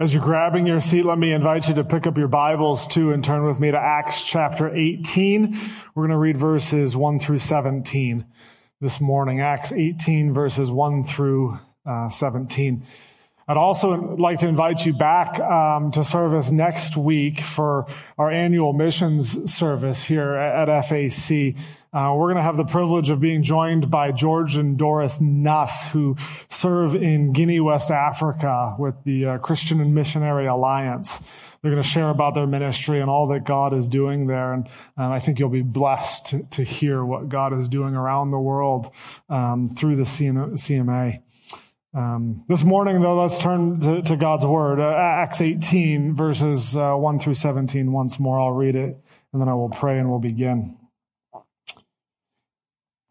As 0.00 0.14
you're 0.14 0.24
grabbing 0.24 0.66
your 0.66 0.80
seat, 0.80 1.04
let 1.04 1.18
me 1.18 1.30
invite 1.30 1.68
you 1.68 1.74
to 1.74 1.84
pick 1.84 2.06
up 2.06 2.16
your 2.16 2.26
Bibles 2.26 2.86
too 2.86 3.12
and 3.12 3.22
turn 3.22 3.44
with 3.44 3.60
me 3.60 3.70
to 3.70 3.76
Acts 3.76 4.24
chapter 4.24 4.74
18. 4.74 5.54
We're 5.94 6.04
going 6.04 6.08
to 6.08 6.16
read 6.16 6.38
verses 6.38 6.96
1 6.96 7.20
through 7.20 7.40
17 7.40 8.24
this 8.80 8.98
morning. 8.98 9.42
Acts 9.42 9.72
18 9.72 10.32
verses 10.32 10.70
1 10.70 11.04
through 11.04 11.58
uh, 11.84 12.08
17. 12.08 12.82
I'd 13.46 13.56
also 13.58 14.16
like 14.16 14.38
to 14.38 14.48
invite 14.48 14.86
you 14.86 14.94
back 14.94 15.38
um, 15.38 15.92
to 15.92 16.02
service 16.02 16.50
next 16.50 16.96
week 16.96 17.42
for 17.42 17.84
our 18.16 18.30
annual 18.30 18.72
missions 18.72 19.52
service 19.52 20.02
here 20.02 20.34
at, 20.34 20.70
at 20.70 20.88
FAC. 20.88 21.56
Uh, 21.92 22.14
we're 22.16 22.26
going 22.26 22.36
to 22.36 22.42
have 22.42 22.56
the 22.56 22.64
privilege 22.64 23.10
of 23.10 23.18
being 23.18 23.42
joined 23.42 23.90
by 23.90 24.12
George 24.12 24.56
and 24.56 24.78
Doris 24.78 25.20
Nuss, 25.20 25.86
who 25.86 26.16
serve 26.48 26.94
in 26.94 27.32
Guinea, 27.32 27.58
West 27.58 27.90
Africa 27.90 28.76
with 28.78 28.94
the 29.02 29.26
uh, 29.26 29.38
Christian 29.38 29.80
and 29.80 29.92
Missionary 29.92 30.46
Alliance. 30.46 31.18
They're 31.60 31.72
going 31.72 31.82
to 31.82 31.88
share 31.88 32.08
about 32.08 32.34
their 32.34 32.46
ministry 32.46 33.00
and 33.00 33.10
all 33.10 33.26
that 33.28 33.44
God 33.44 33.74
is 33.74 33.88
doing 33.88 34.28
there. 34.28 34.52
And 34.52 34.68
um, 34.96 35.10
I 35.10 35.18
think 35.18 35.40
you'll 35.40 35.48
be 35.48 35.62
blessed 35.62 36.26
to, 36.26 36.42
to, 36.52 36.62
hear 36.62 37.04
what 37.04 37.28
God 37.28 37.58
is 37.58 37.68
doing 37.68 37.96
around 37.96 38.30
the 38.30 38.38
world 38.38 38.92
um, 39.28 39.68
through 39.68 39.96
the 39.96 40.04
CMA. 40.04 41.22
Um, 41.92 42.44
this 42.48 42.62
morning, 42.62 43.00
though, 43.02 43.20
let's 43.20 43.36
turn 43.36 43.80
to, 43.80 44.00
to 44.02 44.16
God's 44.16 44.46
Word. 44.46 44.78
Uh, 44.78 44.94
Acts 44.94 45.40
18, 45.40 46.14
verses 46.14 46.76
uh, 46.76 46.94
1 46.94 47.18
through 47.18 47.34
17, 47.34 47.90
once 47.90 48.20
more. 48.20 48.40
I'll 48.40 48.52
read 48.52 48.76
it, 48.76 48.96
and 49.32 49.42
then 49.42 49.48
I 49.48 49.54
will 49.54 49.70
pray 49.70 49.98
and 49.98 50.08
we'll 50.08 50.20
begin. 50.20 50.79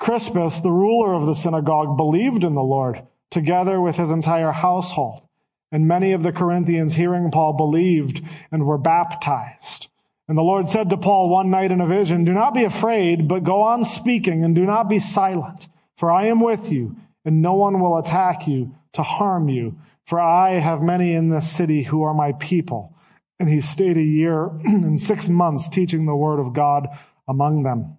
Crispus, 0.00 0.60
the 0.60 0.72
ruler 0.72 1.12
of 1.12 1.26
the 1.26 1.34
synagogue, 1.34 1.96
believed 1.96 2.42
in 2.42 2.54
the 2.54 2.62
Lord, 2.62 3.02
together 3.30 3.80
with 3.80 3.96
his 3.96 4.10
entire 4.10 4.50
household. 4.50 5.22
And 5.70 5.86
many 5.86 6.12
of 6.12 6.22
the 6.22 6.32
Corinthians, 6.32 6.94
hearing 6.94 7.30
Paul, 7.30 7.52
believed 7.52 8.22
and 8.50 8.66
were 8.66 8.78
baptized. 8.78 9.88
And 10.26 10.38
the 10.38 10.42
Lord 10.42 10.68
said 10.68 10.90
to 10.90 10.96
Paul 10.96 11.28
one 11.28 11.50
night 11.50 11.70
in 11.70 11.80
a 11.80 11.86
vision, 11.86 12.24
Do 12.24 12.32
not 12.32 12.54
be 12.54 12.64
afraid, 12.64 13.28
but 13.28 13.44
go 13.44 13.60
on 13.60 13.84
speaking 13.84 14.42
and 14.42 14.54
do 14.54 14.64
not 14.64 14.88
be 14.88 14.98
silent, 14.98 15.68
for 15.98 16.10
I 16.10 16.26
am 16.26 16.40
with 16.40 16.72
you, 16.72 16.96
and 17.24 17.42
no 17.42 17.54
one 17.54 17.78
will 17.78 17.98
attack 17.98 18.48
you 18.48 18.74
to 18.94 19.02
harm 19.02 19.48
you, 19.48 19.78
for 20.06 20.18
I 20.18 20.52
have 20.52 20.82
many 20.82 21.12
in 21.12 21.28
this 21.28 21.48
city 21.48 21.82
who 21.82 22.02
are 22.02 22.14
my 22.14 22.32
people. 22.32 22.96
And 23.38 23.50
he 23.50 23.60
stayed 23.60 23.98
a 23.98 24.02
year 24.02 24.46
and 24.64 24.98
six 24.98 25.28
months 25.28 25.68
teaching 25.68 26.06
the 26.06 26.16
word 26.16 26.40
of 26.40 26.54
God 26.54 26.88
among 27.28 27.64
them. 27.64 27.98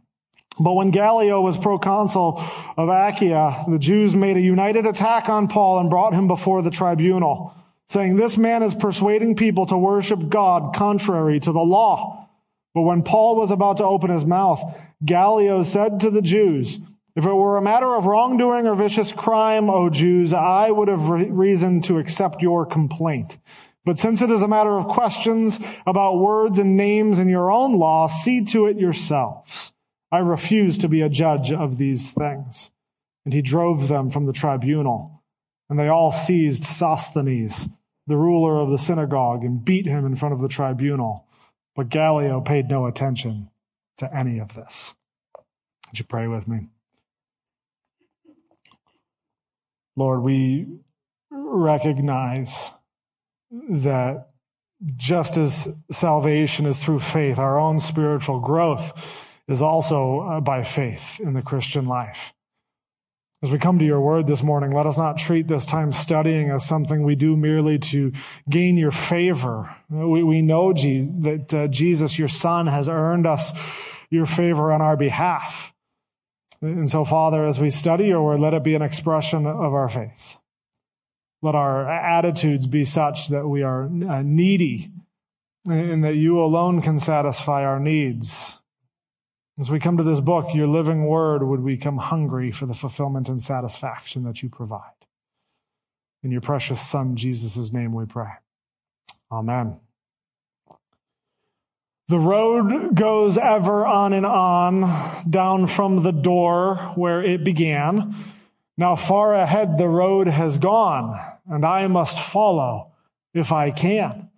But 0.62 0.74
when 0.74 0.92
Gallio 0.92 1.42
was 1.42 1.58
proconsul 1.58 2.44
of 2.78 2.90
Achaia, 2.90 3.64
the 3.68 3.80
Jews 3.80 4.16
made 4.16 4.38
a 4.38 4.42
united 4.42 4.86
attack 4.86 5.28
on 5.28 5.48
Paul 5.48 5.80
and 5.80 5.90
brought 5.90 6.14
him 6.14 6.28
before 6.28 6.62
the 6.62 6.70
tribunal, 6.70 7.56
saying, 7.90 8.16
This 8.16 8.38
man 8.38 8.62
is 8.62 8.76
persuading 8.76 9.36
people 9.38 9.66
to 9.66 9.78
worship 9.78 10.30
God 10.30 10.76
contrary 10.76 11.40
to 11.40 11.52
the 11.52 11.60
law. 11.60 12.30
But 12.76 12.84
when 12.84 13.02
Paul 13.02 13.38
was 13.38 13.50
about 13.50 13.78
to 13.78 13.86
open 13.86 14.12
his 14.12 14.24
mouth, 14.24 14.62
Gallio 15.04 15.64
said 15.64 16.00
to 16.02 16.12
the 16.12 16.22
Jews, 16.22 16.80
If 17.16 17.26
it 17.26 17.34
were 17.34 17.58
a 17.58 17.62
matter 17.62 17.96
of 17.96 18.06
wrongdoing 18.06 18.68
or 18.68 18.76
vicious 18.76 19.12
crime, 19.12 19.68
O 19.68 19.90
Jews, 19.90 20.32
I 20.32 20.70
would 20.70 20.90
have 20.90 21.10
re- 21.10 21.30
reason 21.30 21.82
to 21.84 21.98
accept 21.98 22.44
your 22.44 22.68
complaint. 22.68 23.40
But 23.84 23.98
since 23.98 24.22
it 24.22 24.30
is 24.30 24.44
a 24.44 24.48
matter 24.48 24.78
of 24.78 24.88
questions 24.88 25.60
about 25.88 26.20
words 26.20 26.60
and 26.60 26.78
names 26.78 27.18
in 27.18 27.30
your 27.30 27.50
own 27.50 27.80
law, 27.80 28.06
see 28.08 28.46
to 28.46 28.68
it 28.68 28.78
yourselves. 28.78 29.74
I 30.12 30.20
refuse 30.20 30.78
to 30.80 30.90
be 30.90 31.02
a 31.02 31.10
judge 31.10 31.52
of 31.52 31.78
these 31.78 32.12
things. 32.12 32.72
And 33.24 33.34
he 33.34 33.42
drove 33.42 33.88
them 33.88 34.10
from 34.10 34.26
the 34.26 34.34
tribunal. 34.34 35.24
And 35.70 35.80
they 35.80 35.88
all 35.88 36.12
seized 36.12 36.66
Sosthenes, 36.66 37.68
the 38.08 38.18
ruler 38.18 38.60
of 38.60 38.72
the 38.72 38.78
synagogue, 38.78 39.44
and 39.44 39.64
beat 39.64 39.86
him 39.86 40.06
in 40.06 40.16
front 40.16 40.34
of 40.34 40.42
the 40.42 40.50
tribunal. 40.50 41.28
But 41.76 41.90
Gallio 41.90 42.42
paid 42.42 42.68
no 42.68 42.88
attention 42.88 43.50
to 44.00 44.14
any 44.14 44.40
of 44.40 44.54
this. 44.56 44.94
Would 45.88 46.00
you 46.00 46.06
pray 46.06 46.28
with 46.28 46.48
me? 46.48 46.68
Lord, 49.96 50.24
we 50.24 50.68
recognize 51.30 52.72
that 53.70 54.30
just 54.96 55.38
as 55.38 55.70
salvation 55.92 56.66
is 56.66 56.80
through 56.80 57.00
faith, 57.00 57.38
our 57.38 57.60
own 57.60 57.80
spiritual 57.80 58.40
growth 58.40 58.94
is 59.52 59.62
also 59.62 60.20
uh, 60.20 60.40
by 60.40 60.64
faith 60.64 61.20
in 61.20 61.34
the 61.34 61.42
Christian 61.42 61.86
life. 61.86 62.34
As 63.44 63.50
we 63.50 63.58
come 63.58 63.80
to 63.80 63.86
your 63.86 64.02
word 64.02 64.28
this 64.28 64.44
morning, 64.44 64.70
let 64.70 64.86
us 64.86 64.98
not 64.98 65.18
treat 65.18 65.48
this 65.48 65.66
time 65.66 65.94
studying 65.94 66.52
as 66.52 66.64
something 66.64 67.02
we 67.02 67.16
do 67.16 67.36
merely 67.36 67.80
to 67.80 68.12
gain 68.48 68.78
your 68.78 68.92
favor. 68.92 69.76
We, 69.90 70.22
we 70.22 70.44
know 70.44 70.74
that 70.74 71.52
uh, 71.52 71.68
Jesus, 71.68 72.20
your 72.20 72.28
son, 72.28 72.68
has 72.68 72.88
earned 72.88 73.26
us 73.26 73.52
your 74.12 74.28
favor 74.28 74.72
on 74.72 74.84
our 74.84 74.96
behalf. 74.96 75.74
And 76.62 76.88
so, 76.88 77.04
Father, 77.04 77.44
as 77.48 77.60
we 77.60 77.72
study 77.72 78.06
your 78.06 78.24
word, 78.24 78.40
let 78.40 78.54
it 78.54 78.64
be 78.64 78.76
an 78.76 78.84
expression 78.84 79.48
of 79.48 79.74
our 79.74 79.90
faith. 79.90 80.38
Let 81.42 81.56
our 81.56 81.90
attitudes 81.90 82.68
be 82.68 82.86
such 82.86 83.30
that 83.30 83.48
we 83.48 83.64
are 83.64 83.86
uh, 83.86 84.22
needy 84.22 84.92
and 85.68 86.04
that 86.04 86.16
you 86.16 86.40
alone 86.40 86.82
can 86.84 87.00
satisfy 87.00 87.64
our 87.64 87.80
needs. 87.80 88.61
As 89.60 89.70
we 89.70 89.80
come 89.80 89.98
to 89.98 90.04
this 90.04 90.22
book, 90.22 90.54
your 90.54 90.68
living 90.68 91.06
word 91.06 91.44
would 91.44 91.66
become 91.66 91.98
hungry 91.98 92.52
for 92.52 92.66
the 92.66 92.74
fulfillment 92.74 93.30
and 93.30 93.42
satisfaction 93.42 94.24
that 94.24 94.42
you 94.42 94.50
provide. 94.50 94.82
In 96.24 96.32
your 96.32 96.42
precious 96.42 96.82
Son, 96.82 97.16
Jesus' 97.16 97.72
name, 97.72 97.94
we 97.94 98.06
pray. 98.06 98.30
Amen. 99.32 99.78
The 102.08 102.20
road 102.20 102.96
goes 102.96 103.38
ever 103.38 103.86
on 103.86 104.14
and 104.14 104.26
on 104.26 105.30
down 105.30 105.68
from 105.68 106.04
the 106.04 106.12
door 106.12 106.94
where 106.96 107.24
it 107.24 107.44
began. 107.44 108.16
Now 108.78 108.96
far 108.96 109.36
ahead 109.36 109.78
the 109.78 109.88
road 109.88 110.28
has 110.28 110.58
gone, 110.58 111.18
and 111.48 111.66
I 111.66 111.88
must 111.88 112.20
follow 112.20 112.92
if 113.34 113.52
I 113.52 113.72
can 113.72 114.31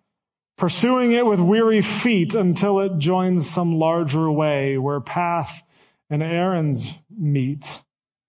pursuing 0.64 1.12
it 1.12 1.26
with 1.26 1.42
weary 1.42 1.82
feet 1.82 2.36
until 2.36 2.80
it 2.80 2.98
joins 2.98 3.50
some 3.50 3.78
larger 3.78 4.32
way 4.32 4.78
where 4.78 5.02
path 5.02 5.62
and 6.10 6.24
errands 6.24 6.90
meet. 7.14 7.82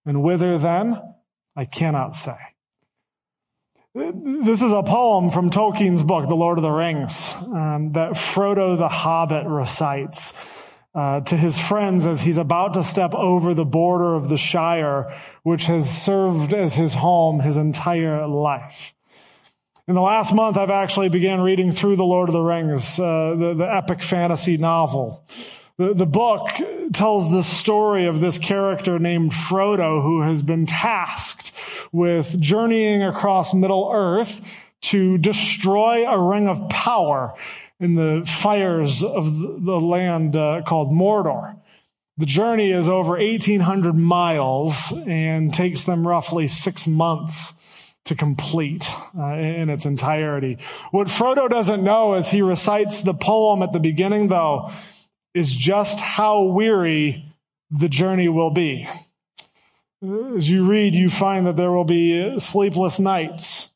And 0.04 0.20
whither 0.20 0.58
then? 0.58 1.00
I 1.54 1.64
cannot 1.64 2.16
say. 2.16 2.36
This 3.94 4.60
is 4.60 4.72
a 4.72 4.82
poem 4.82 5.30
from 5.30 5.52
Tolkien's 5.52 6.02
book, 6.02 6.28
The 6.28 6.34
Lord 6.34 6.58
of 6.58 6.62
the 6.62 6.72
Rings, 6.72 7.34
um, 7.34 7.92
that 7.92 8.14
Frodo 8.14 8.76
the 8.76 8.88
Hobbit 8.88 9.46
recites 9.46 10.32
uh, 10.92 11.20
to 11.20 11.36
his 11.36 11.56
friends 11.56 12.04
as 12.04 12.20
he's 12.20 12.36
about 12.36 12.74
to 12.74 12.82
step 12.82 13.14
over 13.14 13.54
the 13.54 13.64
border 13.64 14.12
of 14.16 14.28
the 14.28 14.38
Shire, 14.38 15.16
which 15.44 15.66
has 15.66 15.88
served 15.88 16.52
as 16.52 16.74
his 16.74 16.94
home 16.94 17.38
his 17.38 17.56
entire 17.56 18.26
life. 18.26 18.92
In 19.86 19.94
the 19.94 20.00
last 20.00 20.32
month, 20.32 20.56
I've 20.56 20.70
actually 20.70 21.10
began 21.10 21.42
reading 21.42 21.70
through 21.70 21.96
The 21.96 22.04
Lord 22.04 22.30
of 22.30 22.32
the 22.32 22.40
Rings, 22.40 22.98
uh, 22.98 23.36
the, 23.38 23.54
the 23.54 23.70
epic 23.70 24.02
fantasy 24.02 24.56
novel. 24.56 25.22
The, 25.76 25.92
the 25.92 26.06
book 26.06 26.48
tells 26.94 27.30
the 27.30 27.42
story 27.42 28.06
of 28.06 28.18
this 28.18 28.38
character 28.38 28.98
named 28.98 29.32
Frodo 29.32 30.02
who 30.02 30.22
has 30.22 30.42
been 30.42 30.64
tasked 30.64 31.52
with 31.92 32.40
journeying 32.40 33.02
across 33.02 33.52
Middle 33.52 33.90
Earth 33.92 34.40
to 34.84 35.18
destroy 35.18 36.08
a 36.08 36.18
ring 36.18 36.48
of 36.48 36.70
power 36.70 37.34
in 37.78 37.94
the 37.94 38.26
fires 38.40 39.04
of 39.04 39.38
the 39.38 39.78
land 39.78 40.34
uh, 40.34 40.62
called 40.66 40.92
Mordor. 40.92 41.56
The 42.16 42.24
journey 42.24 42.70
is 42.70 42.88
over 42.88 43.18
1,800 43.18 43.92
miles 43.92 44.94
and 45.06 45.52
takes 45.52 45.84
them 45.84 46.08
roughly 46.08 46.48
six 46.48 46.86
months 46.86 47.52
to 48.04 48.14
complete 48.14 48.88
uh, 49.18 49.34
in 49.34 49.70
its 49.70 49.86
entirety. 49.86 50.58
What 50.90 51.08
Frodo 51.08 51.48
doesn't 51.48 51.82
know 51.82 52.14
as 52.14 52.28
he 52.28 52.42
recites 52.42 53.00
the 53.00 53.14
poem 53.14 53.62
at 53.62 53.72
the 53.72 53.80
beginning, 53.80 54.28
though, 54.28 54.72
is 55.34 55.52
just 55.52 56.00
how 56.00 56.44
weary 56.44 57.24
the 57.70 57.88
journey 57.88 58.28
will 58.28 58.50
be. 58.50 58.88
As 60.36 60.50
you 60.50 60.66
read, 60.66 60.94
you 60.94 61.08
find 61.08 61.46
that 61.46 61.56
there 61.56 61.72
will 61.72 61.84
be 61.84 62.38
sleepless 62.38 62.98
nights. 62.98 63.70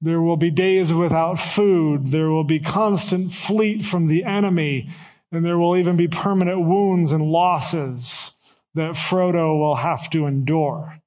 There 0.00 0.20
will 0.20 0.36
be 0.36 0.50
days 0.50 0.92
without 0.92 1.36
food. 1.36 2.08
There 2.08 2.30
will 2.30 2.44
be 2.44 2.60
constant 2.60 3.32
fleet 3.32 3.84
from 3.84 4.08
the 4.08 4.24
enemy. 4.24 4.90
And 5.30 5.44
there 5.44 5.58
will 5.58 5.76
even 5.76 5.96
be 5.96 6.08
permanent 6.08 6.60
wounds 6.60 7.12
and 7.12 7.30
losses 7.30 8.32
that 8.74 8.94
Frodo 8.94 9.58
will 9.58 9.76
have 9.76 10.10
to 10.10 10.26
endure. 10.26 11.00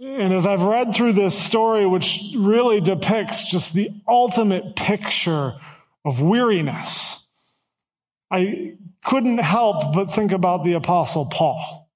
And 0.00 0.32
as 0.32 0.46
I've 0.46 0.62
read 0.62 0.94
through 0.94 1.14
this 1.14 1.36
story, 1.36 1.84
which 1.84 2.20
really 2.36 2.80
depicts 2.80 3.50
just 3.50 3.74
the 3.74 3.90
ultimate 4.06 4.76
picture 4.76 5.54
of 6.04 6.20
weariness, 6.20 7.16
I 8.30 8.74
couldn't 9.04 9.38
help 9.38 9.92
but 9.92 10.14
think 10.14 10.30
about 10.30 10.64
the 10.64 10.74
apostle 10.74 11.26
Paul 11.26 11.88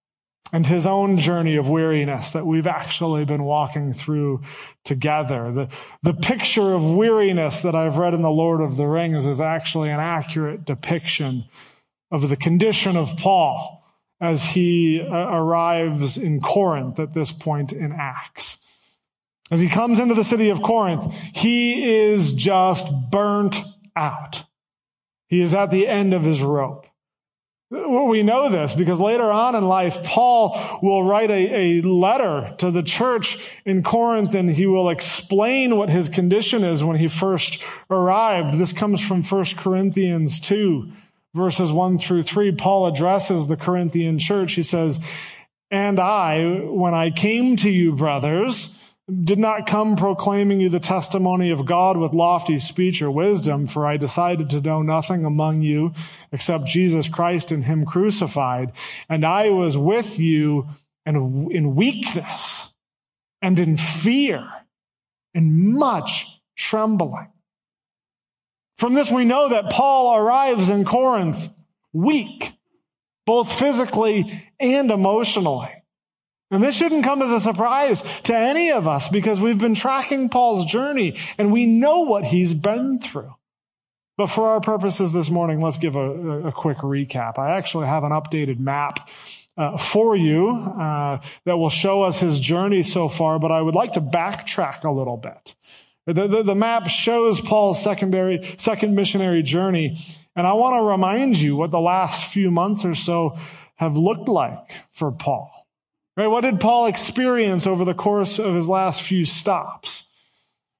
and 0.52 0.66
his 0.66 0.86
own 0.86 1.18
journey 1.18 1.56
of 1.56 1.68
weariness 1.68 2.32
that 2.32 2.46
we've 2.46 2.66
actually 2.66 3.24
been 3.24 3.44
walking 3.44 3.94
through 3.94 4.42
together. 4.84 5.52
The, 5.52 5.68
the 6.02 6.14
picture 6.14 6.74
of 6.74 6.84
weariness 6.84 7.60
that 7.60 7.74
I've 7.74 7.96
read 7.96 8.14
in 8.14 8.22
the 8.22 8.30
Lord 8.30 8.60
of 8.60 8.76
the 8.76 8.86
Rings 8.86 9.26
is 9.26 9.40
actually 9.40 9.90
an 9.90 10.00
accurate 10.00 10.64
depiction 10.64 11.44
of 12.10 12.28
the 12.28 12.36
condition 12.36 12.96
of 12.96 13.16
Paul 13.16 13.81
as 14.22 14.44
he 14.44 15.02
uh, 15.02 15.12
arrives 15.12 16.16
in 16.16 16.40
Corinth 16.40 17.00
at 17.00 17.12
this 17.12 17.32
point 17.32 17.72
in 17.72 17.92
Acts. 17.92 18.56
As 19.50 19.58
he 19.58 19.68
comes 19.68 19.98
into 19.98 20.14
the 20.14 20.22
city 20.22 20.48
of 20.48 20.62
Corinth, 20.62 21.12
he 21.34 21.90
is 22.04 22.32
just 22.32 22.86
burnt 23.10 23.60
out. 23.96 24.44
He 25.26 25.42
is 25.42 25.54
at 25.54 25.72
the 25.72 25.88
end 25.88 26.14
of 26.14 26.22
his 26.22 26.40
rope. 26.40 26.86
We 27.70 28.22
know 28.22 28.48
this 28.48 28.74
because 28.74 29.00
later 29.00 29.30
on 29.30 29.56
in 29.56 29.66
life, 29.66 29.96
Paul 30.04 30.78
will 30.82 31.02
write 31.02 31.30
a, 31.30 31.80
a, 31.80 31.82
letter 31.82 32.54
to 32.58 32.70
the 32.70 32.82
church 32.82 33.38
in 33.64 33.82
Corinth 33.82 34.34
and 34.34 34.48
he 34.48 34.66
will 34.66 34.90
explain 34.90 35.76
what 35.76 35.88
his 35.88 36.10
condition 36.10 36.64
is 36.64 36.84
when 36.84 36.98
he 36.98 37.08
first 37.08 37.58
arrived. 37.90 38.58
This 38.58 38.74
comes 38.74 39.00
from 39.00 39.24
1 39.24 39.44
Corinthians 39.56 40.38
2 40.38 40.92
verses 41.34 41.72
1 41.72 41.98
through 41.98 42.24
3, 42.24 42.52
Paul 42.52 42.86
addresses 42.86 43.46
the 43.46 43.56
Corinthian 43.56 44.18
church. 44.18 44.52
He 44.52 44.62
says, 44.62 44.98
And 45.70 45.98
I, 45.98 46.60
when 46.64 46.94
I 46.94 47.10
came 47.10 47.56
to 47.58 47.70
you, 47.70 47.92
brothers, 47.92 48.68
did 49.24 49.38
not 49.38 49.66
come 49.66 49.96
proclaiming 49.96 50.60
you 50.60 50.68
the 50.68 50.80
testimony 50.80 51.50
of 51.50 51.66
God 51.66 51.96
with 51.96 52.12
lofty 52.12 52.58
speech 52.58 53.02
or 53.02 53.10
wisdom, 53.10 53.66
for 53.66 53.86
I 53.86 53.96
decided 53.96 54.50
to 54.50 54.60
know 54.60 54.82
nothing 54.82 55.24
among 55.24 55.62
you 55.62 55.92
except 56.30 56.66
Jesus 56.66 57.08
Christ 57.08 57.50
and 57.50 57.64
Him 57.64 57.84
crucified. 57.84 58.72
And 59.08 59.24
I 59.26 59.50
was 59.50 59.76
with 59.76 60.18
you 60.18 60.68
and 61.04 61.50
in 61.50 61.74
weakness 61.74 62.68
and 63.42 63.58
in 63.58 63.76
fear 63.76 64.48
and 65.34 65.72
much 65.72 66.26
trembling. 66.56 67.28
From 68.78 68.94
this, 68.94 69.10
we 69.10 69.24
know 69.24 69.50
that 69.50 69.70
Paul 69.70 70.16
arrives 70.16 70.68
in 70.68 70.84
Corinth 70.84 71.48
weak, 71.92 72.52
both 73.26 73.52
physically 73.52 74.44
and 74.58 74.90
emotionally. 74.90 75.70
And 76.50 76.62
this 76.62 76.74
shouldn't 76.74 77.04
come 77.04 77.22
as 77.22 77.30
a 77.30 77.40
surprise 77.40 78.02
to 78.24 78.36
any 78.36 78.72
of 78.72 78.86
us 78.86 79.08
because 79.08 79.40
we've 79.40 79.58
been 79.58 79.74
tracking 79.74 80.28
Paul's 80.28 80.66
journey 80.66 81.18
and 81.38 81.50
we 81.50 81.64
know 81.64 82.00
what 82.00 82.24
he's 82.24 82.52
been 82.52 82.98
through. 82.98 83.34
But 84.18 84.26
for 84.26 84.50
our 84.50 84.60
purposes 84.60 85.12
this 85.12 85.30
morning, 85.30 85.62
let's 85.62 85.78
give 85.78 85.96
a, 85.96 86.48
a 86.48 86.52
quick 86.52 86.78
recap. 86.78 87.38
I 87.38 87.56
actually 87.56 87.86
have 87.86 88.04
an 88.04 88.12
updated 88.12 88.58
map 88.58 89.08
uh, 89.56 89.78
for 89.78 90.14
you 90.14 90.50
uh, 90.50 91.20
that 91.46 91.56
will 91.56 91.70
show 91.70 92.02
us 92.02 92.18
his 92.18 92.38
journey 92.38 92.82
so 92.82 93.08
far, 93.08 93.38
but 93.38 93.50
I 93.50 93.60
would 93.60 93.74
like 93.74 93.92
to 93.92 94.00
backtrack 94.02 94.84
a 94.84 94.90
little 94.90 95.16
bit. 95.16 95.54
The, 96.06 96.26
the, 96.26 96.42
the, 96.42 96.54
map 96.54 96.88
shows 96.88 97.40
Paul's 97.40 97.80
secondary, 97.82 98.54
second 98.58 98.96
missionary 98.96 99.42
journey. 99.42 100.04
And 100.34 100.46
I 100.46 100.54
want 100.54 100.76
to 100.76 100.82
remind 100.82 101.36
you 101.36 101.54
what 101.54 101.70
the 101.70 101.80
last 101.80 102.24
few 102.26 102.50
months 102.50 102.84
or 102.84 102.94
so 102.94 103.38
have 103.76 103.96
looked 103.96 104.28
like 104.28 104.72
for 104.92 105.12
Paul. 105.12 105.50
Right? 106.16 106.26
What 106.26 106.42
did 106.42 106.60
Paul 106.60 106.86
experience 106.86 107.66
over 107.66 107.84
the 107.84 107.94
course 107.94 108.38
of 108.38 108.54
his 108.54 108.66
last 108.66 109.02
few 109.02 109.24
stops? 109.24 110.04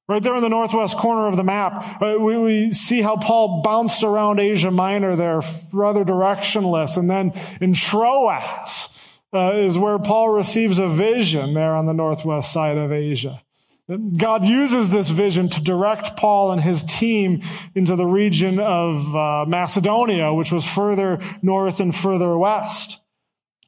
Right 0.08 0.22
there 0.22 0.34
in 0.34 0.42
the 0.42 0.48
northwest 0.48 0.96
corner 0.96 1.28
of 1.28 1.36
the 1.36 1.44
map, 1.44 2.02
we, 2.02 2.36
we 2.36 2.72
see 2.72 3.00
how 3.00 3.16
Paul 3.16 3.62
bounced 3.62 4.02
around 4.02 4.40
Asia 4.40 4.70
Minor 4.70 5.14
there, 5.14 5.40
rather 5.72 6.04
directionless. 6.04 6.96
And 6.96 7.08
then 7.08 7.32
in 7.60 7.72
Troas 7.72 8.88
uh, 9.32 9.52
is 9.54 9.78
where 9.78 9.98
Paul 9.98 10.30
receives 10.30 10.78
a 10.78 10.88
vision 10.88 11.54
there 11.54 11.74
on 11.74 11.86
the 11.86 11.94
northwest 11.94 12.52
side 12.52 12.76
of 12.76 12.92
Asia. 12.92 13.40
God 13.88 14.44
uses 14.44 14.90
this 14.90 15.08
vision 15.08 15.48
to 15.50 15.60
direct 15.60 16.16
Paul 16.16 16.52
and 16.52 16.60
his 16.60 16.84
team 16.84 17.42
into 17.74 17.96
the 17.96 18.06
region 18.06 18.60
of 18.60 19.14
uh, 19.14 19.44
Macedonia, 19.46 20.32
which 20.32 20.52
was 20.52 20.64
further 20.64 21.18
north 21.42 21.80
and 21.80 21.94
further 21.94 22.36
west. 22.38 23.00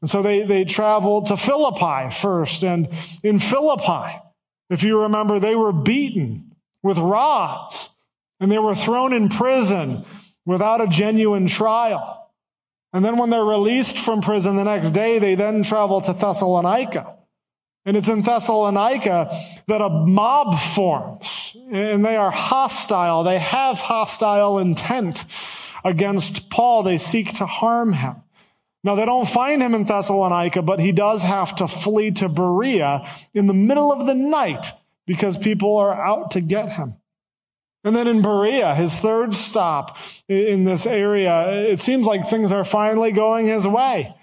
And 0.00 0.08
so 0.08 0.22
they, 0.22 0.44
they 0.44 0.64
traveled 0.64 1.26
to 1.26 1.36
Philippi 1.36 2.14
first. 2.14 2.62
And 2.62 2.88
in 3.22 3.40
Philippi, 3.40 4.20
if 4.70 4.82
you 4.82 5.00
remember, 5.02 5.40
they 5.40 5.56
were 5.56 5.72
beaten 5.72 6.54
with 6.82 6.98
rods 6.98 7.90
and 8.38 8.52
they 8.52 8.58
were 8.58 8.74
thrown 8.74 9.12
in 9.12 9.28
prison 9.28 10.04
without 10.46 10.80
a 10.80 10.86
genuine 10.86 11.48
trial. 11.48 12.30
And 12.92 13.04
then 13.04 13.16
when 13.16 13.30
they're 13.30 13.44
released 13.44 13.98
from 13.98 14.20
prison 14.20 14.56
the 14.56 14.64
next 14.64 14.92
day, 14.92 15.18
they 15.18 15.34
then 15.34 15.64
travel 15.64 16.00
to 16.02 16.12
Thessalonica. 16.12 17.13
And 17.86 17.96
it's 17.96 18.08
in 18.08 18.22
Thessalonica 18.22 19.38
that 19.68 19.80
a 19.82 19.90
mob 19.90 20.58
forms 20.74 21.54
and 21.70 22.04
they 22.04 22.16
are 22.16 22.30
hostile. 22.30 23.24
They 23.24 23.38
have 23.38 23.78
hostile 23.78 24.58
intent 24.58 25.24
against 25.84 26.48
Paul. 26.48 26.82
They 26.82 26.98
seek 26.98 27.34
to 27.34 27.46
harm 27.46 27.92
him. 27.92 28.16
Now 28.82 28.94
they 28.94 29.04
don't 29.04 29.28
find 29.28 29.62
him 29.62 29.74
in 29.74 29.84
Thessalonica, 29.84 30.62
but 30.62 30.80
he 30.80 30.92
does 30.92 31.22
have 31.22 31.56
to 31.56 31.68
flee 31.68 32.10
to 32.12 32.28
Berea 32.28 33.08
in 33.32 33.46
the 33.46 33.54
middle 33.54 33.92
of 33.92 34.06
the 34.06 34.14
night 34.14 34.72
because 35.06 35.36
people 35.36 35.76
are 35.76 35.94
out 35.94 36.32
to 36.32 36.40
get 36.40 36.70
him. 36.70 36.94
And 37.82 37.94
then 37.94 38.06
in 38.06 38.22
Berea, 38.22 38.74
his 38.74 38.94
third 38.94 39.34
stop 39.34 39.98
in 40.26 40.64
this 40.64 40.86
area, 40.86 41.50
it 41.64 41.80
seems 41.80 42.06
like 42.06 42.30
things 42.30 42.50
are 42.50 42.64
finally 42.64 43.12
going 43.12 43.46
his 43.46 43.66
way. 43.66 44.14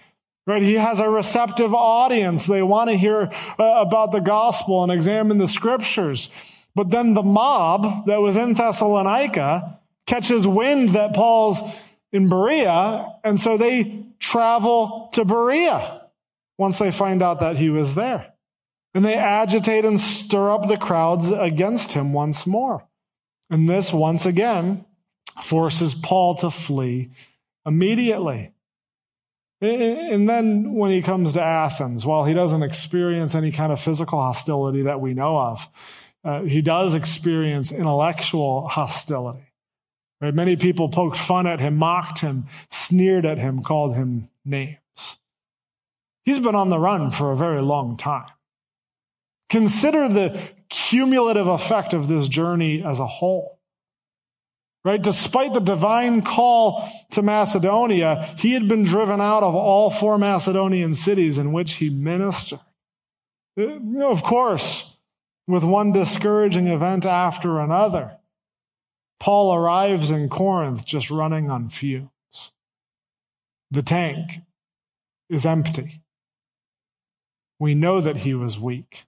Right? 0.48 0.64
He 0.64 0.74
has 0.74 1.00
a 1.00 1.10
receptive 1.10 1.74
audience. 1.74 2.48
They 2.48 2.64
want 2.64 2.90
to 2.90 2.98
hear 2.98 3.32
uh, 3.60 3.64
about 3.64 4.12
the 4.12 4.20
gospel 4.20 4.84
and 4.84 4.92
examine 4.92 5.38
the 5.38 5.48
scriptures. 5.48 6.30
But 6.74 6.90
then 6.90 7.14
the 7.14 7.24
mob 7.24 8.08
that 8.08 8.22
was 8.22 8.38
in 8.38 8.54
Thessalonica 8.54 9.80
catches 10.08 10.48
wind 10.48 10.96
that 10.96 11.14
Paul's 11.14 11.62
in 12.12 12.28
Berea, 12.28 13.20
and 13.24 13.40
so 13.40 13.58
they 13.58 14.04
travel 14.20 15.10
to 15.14 15.26
Berea 15.26 16.02
once 16.58 16.80
they 16.80 16.92
find 16.92 17.24
out 17.24 17.40
that 17.40 17.58
he 17.58 17.70
was 17.70 17.96
there. 17.96 18.34
And 18.94 19.06
they 19.06 19.16
agitate 19.16 19.86
and 19.86 20.00
stir 20.00 20.52
up 20.52 20.68
the 20.68 20.78
crowds 20.78 21.32
against 21.32 21.94
him 21.94 22.14
once 22.14 22.46
more. 22.46 22.86
And 23.50 23.70
this, 23.70 23.94
once 23.94 24.26
again, 24.26 24.86
forces 25.44 25.96
Paul 25.96 26.36
to 26.38 26.52
flee 26.52 27.12
immediately. 27.66 28.52
And 29.62 30.28
then 30.28 30.74
when 30.74 30.90
he 30.90 31.04
comes 31.04 31.34
to 31.34 31.42
Athens, 31.42 32.04
while 32.04 32.26
he 32.26 32.34
doesn't 32.34 32.64
experience 32.64 33.36
any 33.36 33.52
kind 33.52 33.72
of 33.72 33.80
physical 33.80 34.20
hostility 34.20 34.84
that 34.84 35.00
we 35.00 35.14
know 35.14 35.38
of, 35.38 35.68
uh, 36.24 36.42
he 36.42 36.62
does 36.62 36.96
experience 36.96 37.72
intellectual 37.72 38.68
hostility. 38.68 39.54
Right? 40.20 40.34
Many 40.34 40.56
people 40.56 40.90
poked 40.90 41.18
fun 41.18 41.46
at 41.46 41.60
him, 41.60 41.78
mocked 41.78 42.20
him, 42.20 42.48
sneered 42.70 43.26
at 43.26 43.38
him, 43.38 43.62
called 43.62 43.96
him 43.96 44.30
names. 44.44 44.78
He's 46.24 46.40
been 46.40 46.56
on 46.56 46.70
the 46.70 46.80
run 46.80 47.12
for 47.12 47.32
a 47.32 47.38
very 47.38 47.62
long 47.62 47.98
time. 47.98 48.30
Consider 49.50 50.08
the 50.08 50.40
cumulative 50.70 51.48
effect 51.48 51.94
of 51.94 52.08
this 52.08 52.28
journey 52.28 52.84
as 52.84 53.00
a 53.00 53.08
whole. 53.08 53.60
Right? 54.84 55.02
Despite 55.02 55.54
the 55.54 55.60
divine 55.60 56.24
call 56.24 56.90
to 57.12 57.22
Macedonia, 57.22 58.34
he 58.38 58.54
had 58.54 58.68
been 58.68 58.84
driven 58.84 59.22
out 59.22 59.44
of 59.44 59.54
all 59.54 59.92
four 59.92 60.18
Macedonian 60.18 60.96
cities 60.96 61.38
in 61.38 61.52
which 61.54 61.74
he 61.74 61.90
ministered. 61.90 62.62
Uh, 63.60 64.06
of 64.06 64.24
course, 64.24 64.86
with 65.48 65.64
one 65.64 65.92
discouraging 65.92 66.68
event 66.68 67.06
after 67.06 67.60
another. 67.60 68.18
Paul 69.20 69.54
arrives 69.54 70.10
in 70.10 70.30
Corinth 70.30 70.84
just 70.84 71.12
running 71.12 71.52
on 71.52 71.70
fumes. 71.70 72.10
The 73.70 73.84
tank 73.84 74.42
is 75.30 75.46
empty. 75.46 76.02
We 77.60 77.76
know 77.76 78.02
that 78.02 78.18
he 78.18 78.34
was 78.34 78.58
weak 78.58 79.04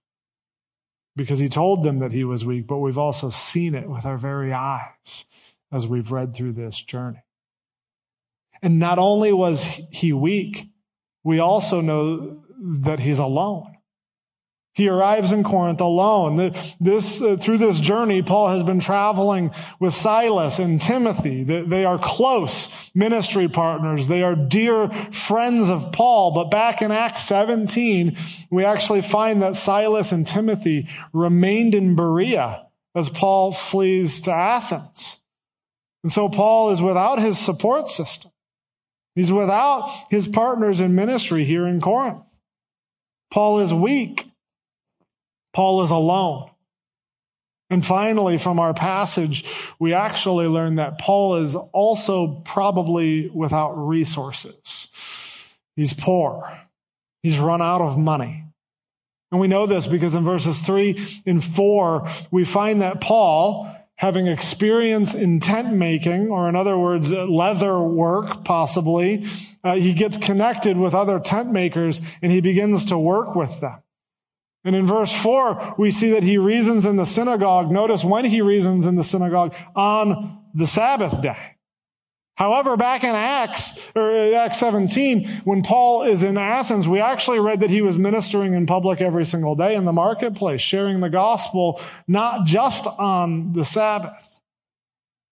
because 1.15 1.39
he 1.39 1.50
told 1.50 1.84
them 1.84 1.98
that 2.00 2.12
he 2.12 2.24
was 2.24 2.46
weak, 2.46 2.68
but 2.68 2.77
we've 2.77 2.98
also 2.98 3.32
seen 3.32 3.74
it 3.74 3.89
with 3.89 4.06
our 4.06 4.18
very 4.18 4.53
eyes 4.53 5.25
as 5.74 5.88
we've 5.88 6.12
read 6.12 6.36
through 6.36 6.53
this 6.53 6.82
journey. 6.82 7.24
And 8.62 8.80
not 8.80 9.00
only 9.00 9.34
was 9.34 9.63
he 9.92 10.13
weak, 10.13 10.70
we 11.24 11.39
also 11.39 11.82
know 11.82 12.44
that 12.60 13.00
he's 13.00 13.20
alone. 13.20 13.74
He 14.75 14.89
arrives 14.89 15.32
in 15.32 15.44
Corinth 15.44 15.82
alone. 15.82 16.56
This, 16.80 17.22
uh, 17.22 17.38
through 17.39 17.60
this 17.60 17.80
journey, 17.80 18.24
Paul 18.24 18.50
has 18.50 18.63
been 18.63 18.80
traveling 18.80 19.51
with 19.80 19.94
Silas 19.94 20.58
and 20.58 20.82
Timothy. 20.82 21.44
They 21.44 21.86
are 21.86 22.00
close 22.00 22.70
ministry 22.96 23.48
partners. 23.48 24.08
They 24.08 24.24
are 24.24 24.36
dear 24.36 24.89
friends 25.12 25.70
of 25.70 25.92
Paul. 25.92 26.34
But 26.34 26.50
back 26.50 26.82
in 26.82 26.92
Acts 26.92 27.24
17, 27.25 28.18
we 28.50 28.65
actually 28.65 29.01
find 29.01 29.44
that 29.44 29.56
Silas 29.56 30.12
and 30.12 30.25
Timothy 30.25 30.89
remained 31.12 31.75
in 31.75 31.96
Berea 31.96 32.65
as 32.96 33.10
Paul 33.10 33.53
flees 33.53 34.22
to 34.22 34.32
Athens. 34.32 35.18
And 36.04 36.12
so 36.12 36.30
Paul 36.30 36.72
is 36.72 36.82
without 36.82 37.20
his 37.20 37.40
support 37.40 37.88
system. 37.88 38.32
He's 39.16 39.32
without 39.32 39.90
his 40.10 40.28
partners 40.28 40.80
in 40.80 40.96
ministry 40.96 41.46
here 41.46 41.68
in 41.68 41.80
Corinth. 41.80 42.24
Paul 43.32 43.60
is 43.60 43.74
weak. 43.74 44.28
Paul 45.54 45.84
is 45.84 45.92
alone. 45.92 46.50
And 47.70 47.86
finally, 47.86 48.38
from 48.38 48.60
our 48.60 48.74
passage, 48.74 49.46
we 49.80 49.94
actually 49.94 50.48
learn 50.48 50.76
that 50.76 51.00
Paul 51.00 51.38
is 51.42 51.56
also 51.56 52.42
probably 52.46 53.30
without 53.30 53.74
resources. 53.74 54.88
He's 55.76 55.94
poor. 55.94 56.60
He's 57.24 57.40
run 57.40 57.62
out 57.62 57.82
of 57.82 57.98
money. 57.98 58.44
And 59.32 59.42
we 59.42 59.48
know 59.48 59.66
this 59.66 59.88
because 59.88 60.14
in 60.14 60.24
verses 60.24 60.60
three 60.60 61.22
and 61.26 61.44
four, 61.44 62.08
we 62.30 62.46
find 62.46 62.82
that 62.82 63.02
Paul, 63.02 63.76
having 64.04 64.28
experience 64.28 65.16
in 65.16 65.40
tent 65.40 65.74
making, 65.74 66.28
or 66.28 66.50
in 66.50 66.58
other 66.58 66.78
words, 66.78 67.10
leather 67.10 67.80
work, 67.80 68.44
possibly, 68.44 69.26
uh, 69.64 69.76
he 69.76 69.94
gets 69.94 70.18
connected 70.18 70.76
with 70.76 70.94
other 70.94 71.22
tent 71.22 71.50
makers 71.50 72.02
and 72.22 72.30
he 72.30 72.42
begins 72.42 72.84
to 72.84 72.98
work 72.98 73.34
with 73.34 73.62
them. 73.62 73.82
And 74.66 74.76
in 74.76 74.86
verse 74.88 75.14
4, 75.14 75.76
we 75.78 75.90
see 75.90 76.10
that 76.10 76.24
he 76.24 76.38
reasons 76.38 76.84
in 76.84 76.98
the 76.98 77.06
synagogue. 77.06 77.72
Notice 77.72 78.04
when 78.04 78.26
he 78.26 78.42
reasons 78.42 78.86
in 78.86 78.96
the 78.98 79.06
synagogue 79.06 79.56
on 79.74 80.38
the 80.54 80.68
Sabbath 80.68 81.22
day. 81.22 81.53
However, 82.36 82.75
back 82.78 83.04
in 83.04 83.12
Acts, 83.12 83.72
or 83.96 84.36
Acts 84.36 84.58
17, 84.58 85.42
when 85.44 85.62
Paul 85.62 86.04
is 86.04 86.24
in 86.24 86.38
Athens, 86.38 86.88
we 86.88 87.00
actually 87.00 87.40
read 87.40 87.60
that 87.60 87.70
he 87.70 87.84
was 87.84 87.96
ministering 87.98 88.56
in 88.56 88.66
public 88.66 89.02
every 89.02 89.25
single 89.25 89.56
day 89.56 89.75
in 89.75 89.86
the 89.86 89.92
marketplace, 89.92 90.62
sharing 90.62 91.00
the 91.00 91.12
gospel, 91.12 91.80
not 92.08 92.46
just 92.46 92.88
on 92.88 93.54
the 93.54 93.63
Sabbath. 93.63 94.18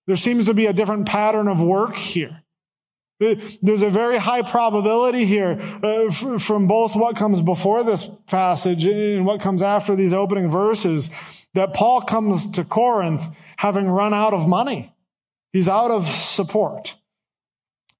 There 0.05 0.15
seems 0.15 0.45
to 0.45 0.53
be 0.53 0.67
a 0.67 0.73
different 0.73 1.07
pattern 1.07 1.47
of 1.47 1.59
work 1.59 1.95
here. 1.95 2.41
There's 3.19 3.83
a 3.83 3.89
very 3.89 4.17
high 4.17 4.41
probability 4.41 5.25
here 5.25 5.59
uh, 5.83 6.37
from 6.39 6.65
both 6.65 6.95
what 6.95 7.15
comes 7.15 7.39
before 7.41 7.83
this 7.83 8.07
passage 8.27 8.85
and 8.85 9.25
what 9.27 9.41
comes 9.41 9.61
after 9.61 9.95
these 9.95 10.11
opening 10.11 10.49
verses 10.49 11.11
that 11.53 11.73
Paul 11.73 12.01
comes 12.01 12.49
to 12.51 12.63
Corinth 12.63 13.21
having 13.57 13.87
run 13.87 14.13
out 14.13 14.33
of 14.33 14.47
money. 14.47 14.91
He's 15.53 15.67
out 15.67 15.91
of 15.91 16.07
support. 16.07 16.95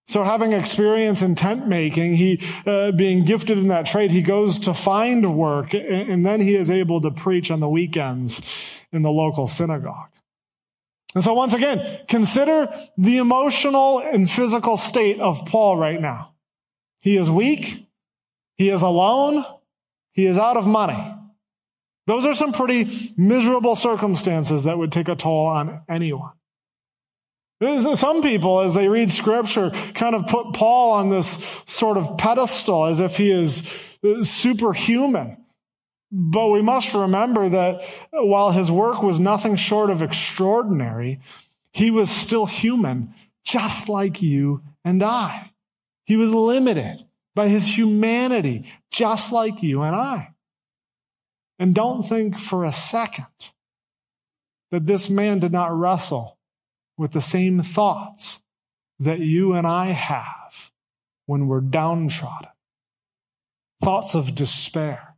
So 0.07 0.23
having 0.23 0.51
experience 0.51 1.21
in 1.21 1.35
tent 1.35 1.67
making, 1.67 2.15
he, 2.15 2.41
uh, 2.65 2.91
being 2.91 3.23
gifted 3.23 3.57
in 3.57 3.69
that 3.69 3.85
trade, 3.85 4.11
he 4.11 4.21
goes 4.21 4.59
to 4.59 4.73
find 4.73 5.37
work 5.37 5.73
and, 5.73 5.85
and 5.85 6.25
then 6.25 6.41
he 6.41 6.55
is 6.55 6.69
able 6.69 7.01
to 7.01 7.11
preach 7.11 7.49
on 7.49 7.59
the 7.59 7.69
weekends 7.69 8.41
in 8.91 9.03
the 9.03 9.09
local 9.09 9.47
synagogue. 9.47 10.09
And 11.13 11.23
so 11.23 11.33
once 11.33 11.53
again, 11.53 12.01
consider 12.07 12.67
the 12.97 13.17
emotional 13.17 13.99
and 13.99 14.29
physical 14.29 14.77
state 14.77 15.19
of 15.19 15.45
Paul 15.45 15.77
right 15.77 15.99
now. 15.99 16.33
He 16.99 17.17
is 17.17 17.29
weak. 17.29 17.87
He 18.55 18.69
is 18.69 18.81
alone. 18.81 19.45
He 20.13 20.25
is 20.25 20.37
out 20.37 20.57
of 20.57 20.65
money. 20.65 21.15
Those 22.07 22.25
are 22.25 22.33
some 22.33 22.51
pretty 22.51 23.13
miserable 23.15 23.75
circumstances 23.75 24.63
that 24.63 24.77
would 24.77 24.91
take 24.91 25.07
a 25.07 25.15
toll 25.15 25.47
on 25.47 25.81
anyone. 25.89 26.31
Some 27.61 28.23
people, 28.23 28.61
as 28.61 28.73
they 28.73 28.87
read 28.87 29.11
scripture, 29.11 29.69
kind 29.93 30.15
of 30.15 30.25
put 30.25 30.53
Paul 30.53 30.93
on 30.93 31.09
this 31.09 31.37
sort 31.67 31.97
of 31.97 32.17
pedestal 32.17 32.85
as 32.85 32.99
if 32.99 33.17
he 33.17 33.29
is 33.29 33.61
uh, 34.03 34.23
superhuman. 34.23 35.37
But 36.11 36.49
we 36.49 36.63
must 36.63 36.93
remember 36.93 37.49
that 37.49 37.83
while 38.11 38.51
his 38.51 38.71
work 38.71 39.03
was 39.03 39.19
nothing 39.19 39.57
short 39.57 39.91
of 39.91 40.01
extraordinary, 40.01 41.21
he 41.71 41.91
was 41.91 42.09
still 42.09 42.47
human, 42.47 43.13
just 43.43 43.87
like 43.87 44.23
you 44.23 44.63
and 44.83 45.03
I. 45.03 45.51
He 46.05 46.17
was 46.17 46.31
limited 46.31 47.05
by 47.35 47.47
his 47.47 47.65
humanity, 47.65 48.65
just 48.89 49.31
like 49.31 49.61
you 49.61 49.83
and 49.83 49.95
I. 49.95 50.29
And 51.59 51.75
don't 51.75 52.09
think 52.09 52.39
for 52.39 52.65
a 52.65 52.73
second 52.73 53.27
that 54.71 54.87
this 54.87 55.09
man 55.11 55.39
did 55.39 55.51
not 55.51 55.77
wrestle 55.77 56.39
with 57.01 57.11
the 57.11 57.21
same 57.21 57.61
thoughts 57.61 58.39
that 58.99 59.19
you 59.19 59.53
and 59.53 59.67
I 59.67 59.91
have 59.91 60.71
when 61.25 61.47
we're 61.47 61.61
downtrodden. 61.61 62.49
Thoughts 63.81 64.15
of 64.15 64.35
despair 64.35 65.11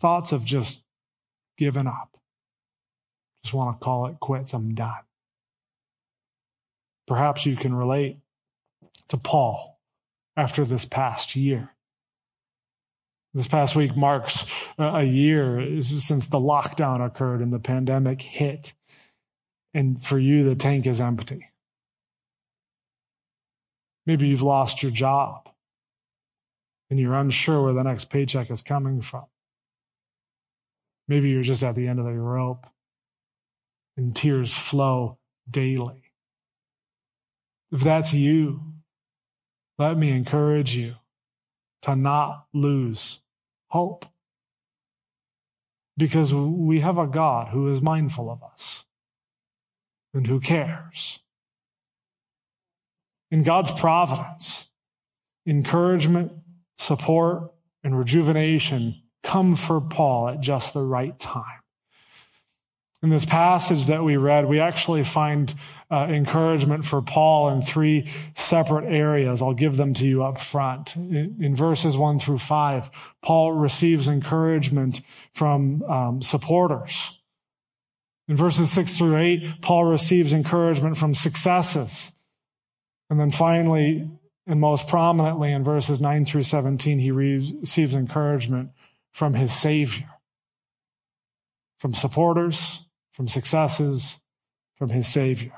thoughts 0.00 0.32
of 0.32 0.44
just 0.44 0.82
giving 1.56 1.86
up. 1.86 2.16
Just 3.42 3.54
want 3.54 3.78
to 3.78 3.84
call 3.84 4.06
it 4.06 4.20
quits. 4.20 4.52
I'm 4.52 4.74
done. 4.74 4.92
Perhaps 7.06 7.46
you 7.46 7.56
can 7.56 7.74
relate 7.74 8.18
to 9.08 9.16
Paul 9.16 9.78
after 10.36 10.64
this 10.64 10.84
past 10.84 11.34
year. 11.34 11.70
This 13.34 13.46
past 13.46 13.76
week 13.76 13.96
marks 13.96 14.44
a 14.78 15.04
year 15.04 15.80
since 15.80 16.26
the 16.26 16.38
lockdown 16.38 17.04
occurred 17.04 17.40
and 17.40 17.52
the 17.52 17.58
pandemic 17.58 18.22
hit. 18.22 18.72
And 19.74 20.02
for 20.04 20.18
you, 20.18 20.44
the 20.44 20.54
tank 20.54 20.86
is 20.86 21.00
empty. 21.00 21.50
Maybe 24.06 24.26
you've 24.26 24.42
lost 24.42 24.82
your 24.82 24.92
job 24.92 25.48
and 26.90 26.98
you're 26.98 27.14
unsure 27.14 27.62
where 27.62 27.74
the 27.74 27.82
next 27.82 28.08
paycheck 28.08 28.50
is 28.50 28.62
coming 28.62 29.02
from. 29.02 29.26
Maybe 31.06 31.28
you're 31.28 31.42
just 31.42 31.62
at 31.62 31.74
the 31.74 31.86
end 31.86 31.98
of 31.98 32.06
the 32.06 32.12
rope 32.12 32.66
and 33.96 34.16
tears 34.16 34.56
flow 34.56 35.18
daily. 35.50 36.02
If 37.70 37.80
that's 37.82 38.14
you, 38.14 38.62
let 39.78 39.98
me 39.98 40.10
encourage 40.10 40.74
you 40.74 40.94
to 41.82 41.94
not 41.94 42.46
lose 42.54 43.20
hope. 43.68 44.06
Because 45.96 46.32
we 46.32 46.80
have 46.80 46.96
a 46.96 47.06
God 47.06 47.48
who 47.48 47.70
is 47.70 47.82
mindful 47.82 48.30
of 48.30 48.42
us 48.42 48.84
and 50.14 50.26
who 50.26 50.40
cares. 50.40 51.18
In 53.30 53.42
God's 53.42 53.70
providence, 53.70 54.66
encouragement, 55.46 56.32
support, 56.78 57.52
and 57.84 57.98
rejuvenation 57.98 59.02
come 59.22 59.56
for 59.56 59.80
Paul 59.80 60.30
at 60.30 60.40
just 60.40 60.72
the 60.72 60.82
right 60.82 61.18
time. 61.18 61.44
In 63.00 63.10
this 63.10 63.24
passage 63.24 63.86
that 63.86 64.02
we 64.02 64.16
read, 64.16 64.48
we 64.48 64.58
actually 64.58 65.04
find 65.04 65.54
uh, 65.88 66.08
encouragement 66.10 66.84
for 66.84 67.00
Paul 67.00 67.50
in 67.50 67.62
three 67.62 68.10
separate 68.34 68.92
areas. 68.92 69.40
I'll 69.40 69.54
give 69.54 69.76
them 69.76 69.94
to 69.94 70.04
you 70.04 70.24
up 70.24 70.40
front. 70.40 70.96
In, 70.96 71.36
in 71.40 71.54
verses 71.54 71.96
one 71.96 72.18
through 72.18 72.40
five, 72.40 72.90
Paul 73.22 73.52
receives 73.52 74.08
encouragement 74.08 75.02
from 75.32 75.82
um, 75.84 76.22
supporters. 76.22 77.17
In 78.28 78.36
verses 78.36 78.70
six 78.70 78.96
through 78.96 79.16
eight, 79.16 79.62
Paul 79.62 79.84
receives 79.84 80.32
encouragement 80.32 80.98
from 80.98 81.14
successes. 81.14 82.12
And 83.08 83.18
then 83.18 83.30
finally, 83.30 84.10
and 84.46 84.60
most 84.60 84.88
prominently 84.88 85.52
in 85.52 85.62
verses 85.62 86.00
9 86.00 86.24
through 86.24 86.42
17, 86.42 86.98
he 86.98 87.10
receives 87.10 87.94
encouragement 87.94 88.70
from 89.12 89.34
his 89.34 89.52
Savior, 89.52 90.08
from 91.78 91.94
supporters, 91.94 92.80
from 93.12 93.28
successes, 93.28 94.18
from 94.76 94.88
his 94.88 95.06
Savior. 95.06 95.52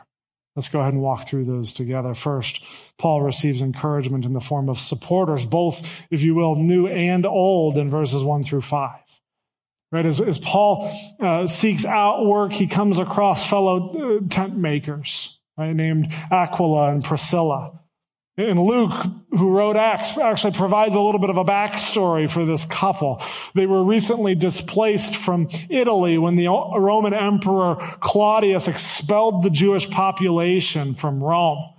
Let's 0.57 0.69
go 0.69 0.81
ahead 0.81 0.93
and 0.93 1.03
walk 1.03 1.29
through 1.29 1.45
those 1.45 1.73
together. 1.73 2.15
First, 2.15 2.61
Paul 2.99 3.23
receives 3.23 3.62
encouragement 3.62 4.25
in 4.25 4.33
the 4.33 4.41
form 4.41 4.69
of 4.69 4.81
supporters, 4.81 5.47
both, 5.47 5.87
if 6.11 6.23
you 6.23 6.35
will, 6.35 6.57
new 6.57 6.89
and 6.89 7.25
old 7.25 7.79
in 7.79 7.91
verses 7.91 8.25
one 8.25 8.43
through 8.43 8.62
five. 8.62 9.00
Right, 9.92 10.06
as, 10.06 10.20
as 10.20 10.38
Paul 10.38 10.97
uh, 11.18 11.49
seeks 11.49 11.85
out 11.85 12.25
work, 12.25 12.52
he 12.52 12.68
comes 12.68 13.00
across 13.00 13.44
fellow 13.44 14.20
uh, 14.20 14.28
tent 14.28 14.56
makers, 14.56 15.37
right, 15.59 15.75
named 15.75 16.12
Aquila 16.30 16.92
and 16.92 17.02
Priscilla. 17.02 17.80
And 18.37 18.62
Luke, 18.62 18.92
who 19.32 19.50
wrote 19.50 19.75
Acts, 19.75 20.16
actually 20.16 20.52
provides 20.52 20.94
a 20.94 21.00
little 21.00 21.20
bit 21.20 21.30
of 21.30 21.37
a 21.37 21.44
backstory 21.44 22.30
for 22.30 22.44
this 22.44 22.64
couple. 22.66 23.20
They 23.54 23.66
were 23.66 23.82
recently 23.82 24.37
displaced 24.37 25.16
from 25.16 25.49
Italy 25.68 26.16
when 26.18 26.37
the 26.37 26.47
Roman 26.47 27.12
Emperor 27.12 27.76
Claudius 28.00 28.68
expelled 28.68 29.42
the 29.42 29.50
Jewish 29.50 29.90
population 29.90 30.94
from 30.94 31.23
Rome. 31.23 31.75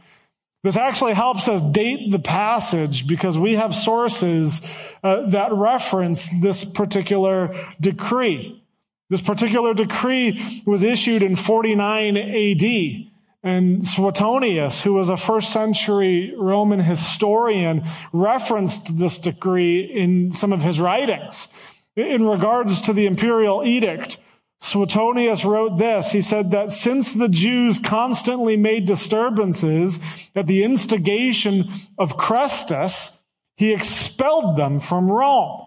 This 0.64 0.78
actually 0.78 1.14
helps 1.14 1.48
us 1.48 1.60
date 1.74 2.12
the 2.12 2.20
passage 2.20 3.08
because 3.08 3.36
we 3.36 3.54
have 3.54 3.76
sources 3.76 4.62
uh, 5.04 5.30
that 5.30 5.52
reference 5.54 6.30
this 6.42 6.64
particular 6.64 7.68
decree. 7.80 8.64
This 9.10 9.22
particular 9.22 9.74
decree 9.74 10.64
was 10.66 10.84
issued 10.84 11.24
in 11.24 11.36
49 11.36 12.16
AD. 12.18 13.08
And 13.44 13.86
Suetonius, 13.86 14.82
who 14.82 14.94
was 14.94 15.10
a 15.10 15.18
first 15.18 15.52
century 15.52 16.34
Roman 16.38 16.80
historian, 16.80 17.84
referenced 18.14 18.96
this 18.96 19.18
decree 19.18 19.82
in 19.82 20.32
some 20.32 20.54
of 20.54 20.62
his 20.62 20.80
writings. 20.80 21.48
In 21.96 22.28
regards 22.28 22.82
to 22.82 22.94
the 22.94 23.08
imperial 23.08 23.66
edict, 23.66 24.18
Suetonius 24.62 25.44
wrote 25.44 25.78
this. 25.78 26.12
He 26.12 26.22
said 26.22 26.52
that 26.52 26.72
since 26.72 27.12
the 27.12 27.28
Jews 27.28 27.80
constantly 27.80 28.56
made 28.56 28.86
disturbances 28.86 30.00
at 30.36 30.48
the 30.48 30.64
instigation 30.64 31.70
of 31.98 32.16
Chrestus, 32.16 33.10
he 33.58 33.74
expelled 33.74 34.58
them 34.58 34.80
from 34.80 35.12
Rome. 35.12 35.66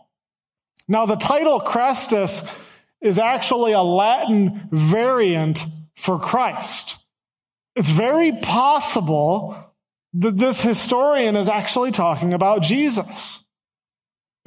Now, 0.87 1.07
the 1.07 1.17
title 1.17 1.61
Chrestus 1.61 2.47
is 3.01 3.19
actually 3.19 3.73
a 3.73 3.83
Latin 3.83 4.69
variant 4.71 5.65
for 5.97 6.19
Christ. 6.19 6.97
It's 7.77 7.89
very 7.89 8.33
possible 8.33 9.57
that 10.15 10.39
this 10.39 10.61
historian 10.61 11.37
is 11.37 11.49
actually 11.49 11.91
talking 11.91 12.33
about 12.33 12.63
Jesus. 12.63 13.41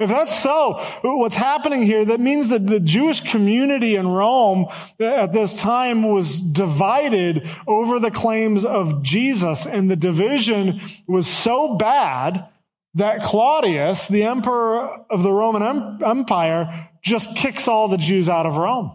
If 0.00 0.10
that's 0.10 0.42
so, 0.42 0.80
what's 1.02 1.34
happening 1.34 1.82
here, 1.82 2.04
that 2.04 2.20
means 2.20 2.48
that 2.48 2.64
the 2.64 2.78
Jewish 2.78 3.20
community 3.20 3.96
in 3.96 4.06
Rome 4.06 4.66
at 5.00 5.32
this 5.32 5.54
time 5.56 6.08
was 6.08 6.40
divided 6.40 7.48
over 7.66 7.98
the 7.98 8.12
claims 8.12 8.64
of 8.64 9.02
Jesus, 9.02 9.66
and 9.66 9.90
the 9.90 9.96
division 9.96 10.80
was 11.08 11.26
so 11.26 11.74
bad 11.74 12.46
that 12.94 13.22
Claudius, 13.22 14.06
the 14.06 14.22
emperor 14.22 15.04
of 15.10 15.24
the 15.24 15.32
Roman 15.32 16.00
Empire, 16.04 16.88
just 17.02 17.34
kicks 17.34 17.66
all 17.66 17.88
the 17.88 17.96
Jews 17.96 18.28
out 18.28 18.46
of 18.46 18.56
Rome. 18.56 18.92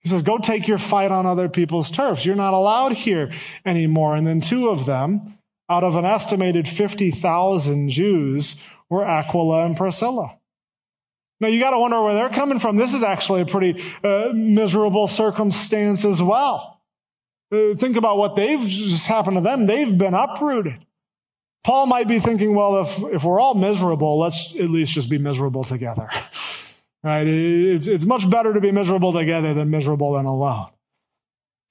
He 0.00 0.10
says, 0.10 0.22
go 0.22 0.38
take 0.38 0.68
your 0.68 0.78
fight 0.78 1.10
on 1.10 1.26
other 1.26 1.48
people's 1.48 1.90
turfs. 1.90 2.24
You're 2.24 2.36
not 2.36 2.54
allowed 2.54 2.92
here 2.92 3.32
anymore. 3.66 4.14
And 4.14 4.26
then 4.26 4.40
two 4.40 4.68
of 4.68 4.86
them, 4.86 5.38
out 5.68 5.84
of 5.84 5.96
an 5.96 6.04
estimated 6.04 6.68
50,000 6.68 7.88
Jews, 7.88 8.56
were 8.90 9.04
Aquila 9.04 9.66
and 9.66 9.76
Priscilla. 9.76 10.38
Now 11.40 11.48
you 11.48 11.60
got 11.60 11.70
to 11.70 11.78
wonder 11.78 12.02
where 12.02 12.14
they're 12.14 12.30
coming 12.30 12.58
from. 12.58 12.76
This 12.76 12.94
is 12.94 13.02
actually 13.02 13.42
a 13.42 13.46
pretty 13.46 13.82
uh, 14.02 14.30
miserable 14.34 15.06
circumstance 15.06 16.04
as 16.04 16.20
well. 16.20 16.80
Uh, 17.52 17.74
think 17.76 17.96
about 17.96 18.18
what 18.18 18.36
they've 18.36 18.66
just 18.66 19.06
happened 19.06 19.36
to 19.36 19.40
them. 19.40 19.66
They've 19.66 19.96
been 19.96 20.14
uprooted. 20.14 20.84
Paul 21.64 21.86
might 21.86 22.08
be 22.08 22.18
thinking, 22.18 22.54
well, 22.54 22.82
if, 22.82 22.98
if 23.14 23.24
we're 23.24 23.40
all 23.40 23.54
miserable, 23.54 24.18
let's 24.18 24.54
at 24.58 24.70
least 24.70 24.92
just 24.92 25.08
be 25.08 25.18
miserable 25.18 25.64
together. 25.64 26.08
right? 27.02 27.26
It's, 27.26 27.86
it's 27.86 28.04
much 28.04 28.28
better 28.28 28.52
to 28.52 28.60
be 28.60 28.72
miserable 28.72 29.12
together 29.12 29.54
than 29.54 29.70
miserable 29.70 30.16
and 30.16 30.26
alone. 30.26 30.68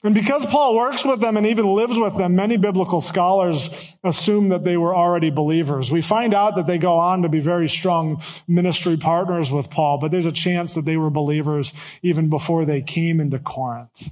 And 0.03 0.13
because 0.13 0.45
Paul 0.45 0.75
works 0.75 1.03
with 1.03 1.21
them 1.21 1.37
and 1.37 1.47
even 1.47 1.65
lives 1.65 1.97
with 1.97 2.17
them, 2.17 2.35
many 2.35 2.55
biblical 2.55 3.01
scholars 3.01 3.69
assume 4.03 4.49
that 4.49 4.63
they 4.63 4.77
were 4.77 4.95
already 4.95 5.31
believers. 5.31 5.89
We 5.89 6.03
find 6.03 6.35
out 6.35 6.55
that 6.55 6.67
they 6.67 6.77
go 6.77 6.97
on 6.97 7.23
to 7.23 7.29
be 7.29 7.39
very 7.39 7.67
strong 7.67 8.21
ministry 8.47 8.97
partners 8.97 9.51
with 9.51 9.71
Paul, 9.71 9.97
but 9.97 10.11
there's 10.11 10.27
a 10.27 10.31
chance 10.31 10.75
that 10.75 10.85
they 10.85 10.97
were 10.97 11.09
believers 11.09 11.73
even 12.03 12.29
before 12.29 12.63
they 12.63 12.81
came 12.81 13.19
into 13.19 13.39
Corinth. 13.39 14.11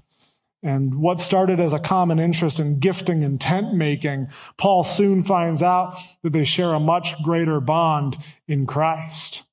And 0.63 0.95
what 0.95 1.21
started 1.21 1.59
as 1.59 1.73
a 1.73 1.79
common 1.79 2.17
interest 2.17 2.59
in 2.59 2.79
gifting 2.79 3.23
and 3.23 3.39
tent 3.39 3.75
making, 3.75 4.29
Paul 4.57 4.83
soon 4.83 5.23
finds 5.23 5.61
out 5.61 5.99
that 6.23 6.33
they 6.33 6.43
share 6.43 6.73
a 6.73 6.79
much 6.79 7.13
greater 7.21 7.59
bond 7.59 8.17
in 8.47 8.65
Christ. 8.65 9.43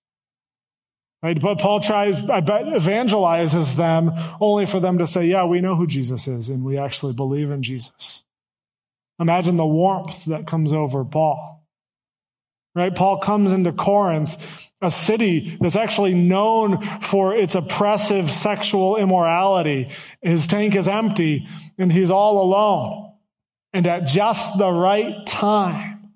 Right? 1.22 1.40
But 1.40 1.60
Paul 1.60 1.80
tries, 1.80 2.16
I 2.28 2.40
bet, 2.40 2.64
evangelizes 2.64 3.76
them 3.76 4.10
only 4.40 4.66
for 4.66 4.80
them 4.80 4.98
to 4.98 5.06
say, 5.06 5.26
yeah, 5.26 5.44
we 5.44 5.60
know 5.60 5.76
who 5.76 5.86
Jesus 5.86 6.26
is 6.26 6.48
and 6.48 6.64
we 6.64 6.78
actually 6.78 7.12
believe 7.12 7.50
in 7.50 7.62
Jesus. 7.62 8.24
Imagine 9.20 9.56
the 9.56 9.66
warmth 9.66 10.24
that 10.24 10.48
comes 10.48 10.72
over 10.72 11.04
Paul. 11.04 11.64
Right? 12.74 12.94
Paul 12.94 13.18
comes 13.18 13.52
into 13.52 13.70
Corinth, 13.70 14.36
a 14.80 14.90
city 14.90 15.58
that's 15.60 15.76
actually 15.76 16.14
known 16.14 16.82
for 17.02 17.36
its 17.36 17.54
oppressive 17.54 18.30
sexual 18.30 18.96
immorality. 18.96 19.90
His 20.22 20.46
tank 20.46 20.74
is 20.74 20.88
empty 20.88 21.46
and 21.78 21.92
he's 21.92 22.10
all 22.10 22.42
alone. 22.42 23.12
And 23.72 23.86
at 23.86 24.06
just 24.06 24.58
the 24.58 24.70
right 24.70 25.24
time, 25.26 26.12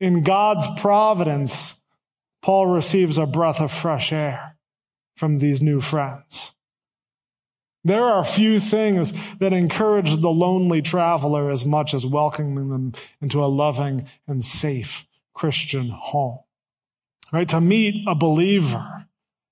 in 0.00 0.22
God's 0.22 0.66
providence, 0.80 1.74
Paul 2.42 2.66
receives 2.66 3.18
a 3.18 3.26
breath 3.26 3.60
of 3.60 3.72
fresh 3.72 4.12
air 4.12 4.56
from 5.16 5.38
these 5.38 5.60
new 5.60 5.80
friends. 5.80 6.52
There 7.84 8.04
are 8.04 8.24
few 8.24 8.60
things 8.60 9.12
that 9.40 9.52
encourage 9.52 10.10
the 10.10 10.28
lonely 10.30 10.82
traveler 10.82 11.50
as 11.50 11.64
much 11.64 11.94
as 11.94 12.04
welcoming 12.04 12.68
them 12.68 12.92
into 13.20 13.42
a 13.42 13.46
loving 13.46 14.08
and 14.26 14.44
safe 14.44 15.06
Christian 15.34 15.88
home. 15.90 16.40
Right? 17.32 17.48
To 17.50 17.60
meet 17.60 17.94
a 18.06 18.14
believer 18.14 19.06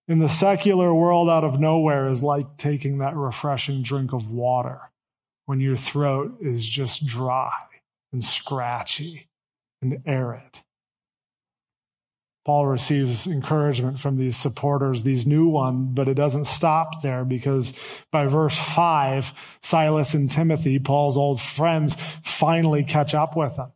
in 0.09 0.19
the 0.19 0.29
secular 0.29 0.95
world 0.95 1.29
out 1.29 1.45
of 1.45 1.61
nowhere 1.61 2.09
is 2.09 2.23
like 2.23 2.57
taking 2.59 2.99
that 2.99 3.17
refreshing 3.17 3.83
drink 3.83 4.13
of 4.13 4.29
water 4.29 4.81
when 5.47 5.61
your 5.61 5.77
throat 5.77 6.39
is 6.41 6.69
just 6.69 7.07
dry 7.07 7.53
and 8.13 8.25
scratchy 8.25 9.29
and 9.81 10.03
arid. 10.07 10.61
Paul 12.47 12.69
receives 12.69 13.27
encouragement 13.27 13.99
from 13.99 14.17
these 14.17 14.37
supporters, 14.37 15.03
these 15.03 15.27
new 15.27 15.49
ones, 15.49 15.91
but 15.93 16.07
it 16.07 16.15
doesn't 16.15 16.47
stop 16.47 17.03
there 17.03 17.25
because 17.25 17.73
by 18.13 18.27
verse 18.27 18.57
five, 18.57 19.33
Silas 19.63 20.15
and 20.15 20.31
Timothy, 20.31 20.79
Paul's 20.79 21.17
old 21.17 21.41
friends, 21.41 21.97
finally 22.23 22.85
catch 22.85 23.15
up 23.15 23.37
with 23.37 23.57
him. 23.57 23.73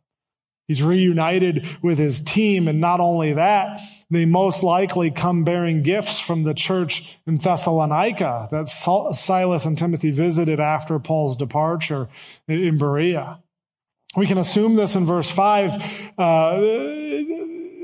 He's 0.69 0.81
reunited 0.81 1.67
with 1.81 1.97
his 1.97 2.21
team. 2.21 2.69
And 2.69 2.79
not 2.79 3.01
only 3.01 3.33
that, 3.33 3.81
they 4.09 4.23
most 4.23 4.63
likely 4.63 5.11
come 5.11 5.43
bearing 5.43 5.83
gifts 5.83 6.17
from 6.21 6.43
the 6.43 6.53
church 6.53 7.03
in 7.27 7.39
Thessalonica 7.39 8.47
that 8.51 8.69
Silas 8.69 9.65
and 9.65 9.77
Timothy 9.77 10.11
visited 10.11 10.61
after 10.61 10.97
Paul's 10.97 11.35
departure 11.35 12.07
in 12.47 12.77
Berea. 12.77 13.41
We 14.15 14.27
can 14.27 14.37
assume 14.37 14.75
this 14.75 14.95
in 14.95 15.05
verse 15.05 15.29
five. 15.29 15.71
Uh, 16.17 16.57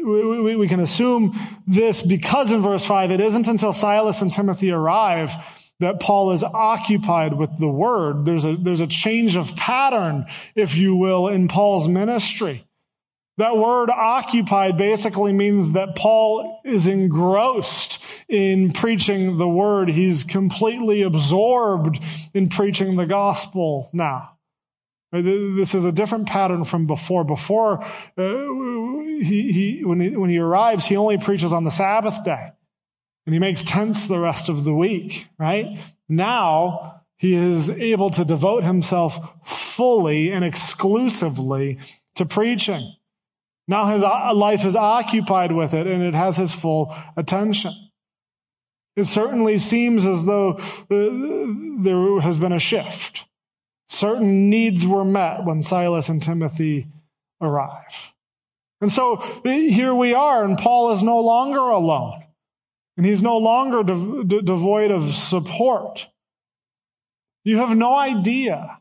we, 0.08 0.42
we, 0.42 0.56
we 0.56 0.68
can 0.68 0.80
assume 0.80 1.38
this 1.68 2.02
because 2.02 2.52
in 2.52 2.62
verse 2.62 2.86
5, 2.86 3.12
it 3.12 3.20
isn't 3.20 3.48
until 3.48 3.74
Silas 3.74 4.22
and 4.22 4.32
Timothy 4.32 4.72
arrive 4.72 5.32
that 5.80 6.00
Paul 6.00 6.32
is 6.32 6.44
occupied 6.44 7.34
with 7.34 7.52
the 7.60 7.68
word. 7.68 8.26
There's 8.26 8.46
a, 8.46 8.56
there's 8.56 8.82
a 8.82 8.88
change 8.88 9.36
of 9.36 9.56
pattern, 9.56 10.26
if 10.56 10.76
you 10.76 10.96
will, 10.96 11.28
in 11.28 11.48
Paul's 11.48 11.88
ministry. 11.88 12.66
That 13.38 13.56
word 13.56 13.92
occupied 13.92 14.78
basically 14.78 15.32
means 15.32 15.74
that 15.74 15.96
Paul 15.96 16.62
is 16.66 16.88
engrossed 16.88 18.00
in 18.28 18.74
preaching 18.74 19.38
the 19.38 19.48
word. 19.48 19.90
He's 19.90 20.24
completely 20.24 21.04
absorbed 21.04 22.00
in 22.34 22.50
preaching 22.50 22.96
the 22.96 23.06
gospel 23.06 23.90
now. 23.94 24.37
This 25.12 25.74
is 25.74 25.86
a 25.86 25.92
different 25.92 26.28
pattern 26.28 26.66
from 26.66 26.86
before. 26.86 27.24
Before, 27.24 27.82
uh, 27.84 27.88
he, 28.18 29.52
he, 29.52 29.82
when, 29.86 30.00
he, 30.00 30.16
when 30.16 30.30
he 30.30 30.38
arrives, 30.38 30.86
he 30.86 30.98
only 30.98 31.18
preaches 31.18 31.54
on 31.54 31.64
the 31.64 31.72
Sabbath 31.72 32.24
day. 32.24 32.52
And 33.26 33.34
he 33.34 33.40
makes 33.40 33.64
tents 33.64 34.08
the 34.08 34.20
rest 34.20 34.50
of 34.50 34.64
the 34.64 34.74
week, 34.74 35.28
right? 35.38 35.80
Now, 36.10 37.02
he 37.18 37.36
is 37.36 37.70
able 37.70 38.12
to 38.12 38.24
devote 38.24 38.64
himself 38.64 39.18
fully 39.46 40.32
and 40.32 40.46
exclusively 40.46 41.80
to 42.16 42.26
preaching. 42.26 42.94
Now 43.68 43.88
his 43.88 44.02
life 44.02 44.64
is 44.66 44.76
occupied 44.76 45.52
with 45.52 45.74
it 45.74 45.88
and 45.88 46.02
it 46.02 46.14
has 46.14 46.38
his 46.38 46.52
full 46.52 46.96
attention. 47.18 47.74
It 48.96 49.06
certainly 49.06 49.60
seems 49.60 50.06
as 50.06 50.26
though 50.26 50.54
uh, 50.54 51.84
there 51.84 52.20
has 52.22 52.38
been 52.38 52.54
a 52.54 52.60
shift. 52.60 53.26
Certain 53.90 54.50
needs 54.50 54.86
were 54.86 55.06
met 55.06 55.46
when 55.46 55.62
Silas 55.62 56.10
and 56.10 56.22
Timothy 56.22 56.88
arrive. 57.42 58.12
And 58.82 58.92
so 58.92 59.18
here 59.44 59.96
we 59.96 60.14
are, 60.14 60.44
and 60.44 60.58
Paul 60.58 60.92
is 60.94 61.02
no 61.02 61.20
longer 61.20 61.60
alone. 61.60 62.24
And 62.96 63.06
he's 63.06 63.22
no 63.22 63.38
longer 63.38 63.84
de- 63.84 64.24
de- 64.24 64.42
devoid 64.42 64.92
of 64.92 65.14
support. 65.14 66.08
You 67.44 67.58
have 67.60 67.78
no 67.78 67.96
idea 67.96 68.80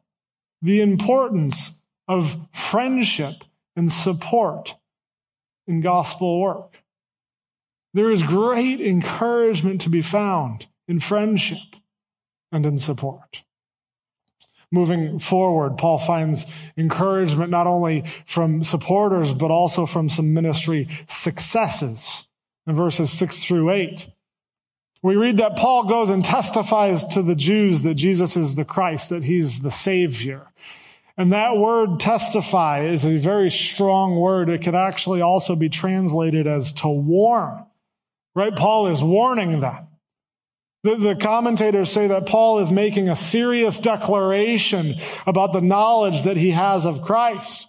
the 0.63 0.81
importance 0.81 1.71
of 2.09 2.37
friendship 2.53 3.35
and 3.77 3.93
support 3.93 4.75
in 5.67 5.81
gospel 5.81 6.41
work. 6.41 6.77
There 7.95 8.11
is 8.11 8.23
great 8.23 8.81
encouragement 8.81 9.83
to 9.83 9.89
be 9.89 10.03
found 10.03 10.67
in 10.89 11.01
friendship 11.01 11.77
and 12.53 12.67
in 12.67 12.79
support. 12.79 13.43
Moving 14.73 15.21
forward, 15.21 15.79
Paul 15.79 15.99
finds 15.99 16.45
encouragement 16.77 17.51
not 17.51 17.67
only 17.67 18.05
from 18.27 18.65
supporters, 18.65 19.33
but 19.33 19.51
also 19.51 19.87
from 19.87 20.11
some 20.11 20.35
ministry 20.35 20.89
successes 21.09 22.25
in 22.67 22.75
verses 22.75 23.13
six 23.13 23.43
through 23.43 23.71
eight. 23.71 24.09
We 25.03 25.15
read 25.15 25.39
that 25.39 25.57
Paul 25.57 25.85
goes 25.85 26.11
and 26.11 26.25
testifies 26.25 27.05
to 27.15 27.23
the 27.23 27.37
Jews 27.37 27.83
that 27.83 27.95
Jesus 27.95 28.37
is 28.37 28.57
the 28.57 28.65
Christ, 28.65 29.11
that 29.11 29.23
he's 29.23 29.61
the 29.61 29.71
Savior. 29.71 30.49
And 31.17 31.33
that 31.33 31.57
word 31.57 32.01
testify 32.01 32.87
is 32.87 33.07
a 33.07 33.17
very 33.17 33.51
strong 33.51 34.17
word. 34.17 34.49
It 34.49 34.65
could 34.65 34.75
actually 34.75 35.21
also 35.21 35.55
be 35.55 35.69
translated 35.69 36.47
as 36.47 36.73
to 36.73 36.89
warn. 36.89 37.65
Right? 38.35 38.55
Paul 38.55 38.89
is 38.89 39.01
warning 39.01 39.61
them. 39.61 39.87
The, 40.87 40.95
the, 40.95 41.17
commentators 41.17 41.91
say 41.91 42.07
that 42.07 42.27
Paul 42.27 42.61
is 42.61 42.71
making 42.71 43.09
a 43.09 43.17
serious 43.17 43.81
declaration 43.81 45.01
about 45.27 45.53
the 45.53 45.61
knowledge 45.61 46.23
that 46.23 46.37
he 46.37 46.53
has 46.53 46.87
of 46.87 47.03
Christ. 47.03 47.67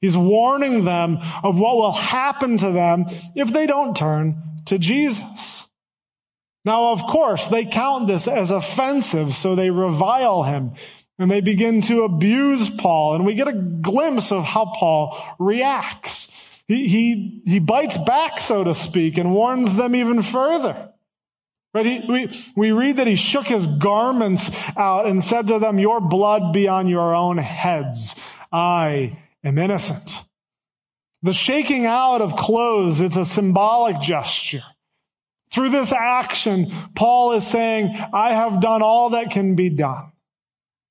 He's 0.00 0.16
warning 0.16 0.84
them 0.84 1.18
of 1.44 1.56
what 1.56 1.76
will 1.76 1.92
happen 1.92 2.58
to 2.58 2.72
them 2.72 3.04
if 3.36 3.52
they 3.52 3.68
don't 3.68 3.96
turn 3.96 4.42
to 4.64 4.78
Jesus. 4.78 5.64
Now, 6.64 6.90
of 6.90 7.02
course, 7.02 7.46
they 7.46 7.66
count 7.66 8.08
this 8.08 8.26
as 8.26 8.50
offensive, 8.50 9.36
so 9.36 9.54
they 9.54 9.70
revile 9.70 10.42
him 10.42 10.72
and 11.20 11.30
they 11.30 11.42
begin 11.42 11.82
to 11.82 12.02
abuse 12.02 12.68
Paul. 12.68 13.14
And 13.14 13.24
we 13.24 13.34
get 13.34 13.46
a 13.46 13.52
glimpse 13.52 14.32
of 14.32 14.42
how 14.42 14.72
Paul 14.76 15.24
reacts. 15.38 16.26
He, 16.66 16.88
he, 16.88 17.42
he 17.46 17.58
bites 17.60 17.96
back, 17.96 18.40
so 18.40 18.64
to 18.64 18.74
speak, 18.74 19.18
and 19.18 19.32
warns 19.32 19.76
them 19.76 19.94
even 19.94 20.24
further. 20.24 20.90
But 21.76 21.84
he, 21.84 22.00
we, 22.08 22.42
we 22.56 22.72
read 22.72 22.96
that 22.96 23.06
he 23.06 23.16
shook 23.16 23.46
his 23.46 23.66
garments 23.66 24.50
out 24.78 25.04
and 25.04 25.22
said 25.22 25.48
to 25.48 25.58
them, 25.58 25.78
Your 25.78 26.00
blood 26.00 26.54
be 26.54 26.68
on 26.68 26.88
your 26.88 27.14
own 27.14 27.36
heads. 27.36 28.14
I 28.50 29.18
am 29.44 29.58
innocent. 29.58 30.14
The 31.22 31.34
shaking 31.34 31.84
out 31.84 32.22
of 32.22 32.34
clothes, 32.34 33.02
it's 33.02 33.18
a 33.18 33.26
symbolic 33.26 34.00
gesture. 34.00 34.62
Through 35.50 35.68
this 35.68 35.92
action, 35.92 36.72
Paul 36.94 37.32
is 37.32 37.46
saying, 37.46 37.94
I 38.10 38.32
have 38.32 38.62
done 38.62 38.80
all 38.80 39.10
that 39.10 39.30
can 39.30 39.54
be 39.54 39.68
done, 39.68 40.12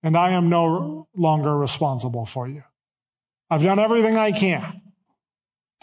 and 0.03 0.15
I 0.15 0.33
am 0.33 0.49
no 0.49 1.07
longer 1.17 1.57
responsible 1.57 2.27
for 2.27 2.47
you. 2.47 2.61
I've 3.49 3.63
done 3.63 3.79
everything 3.79 4.17
I 4.17 4.31
can 4.33 4.83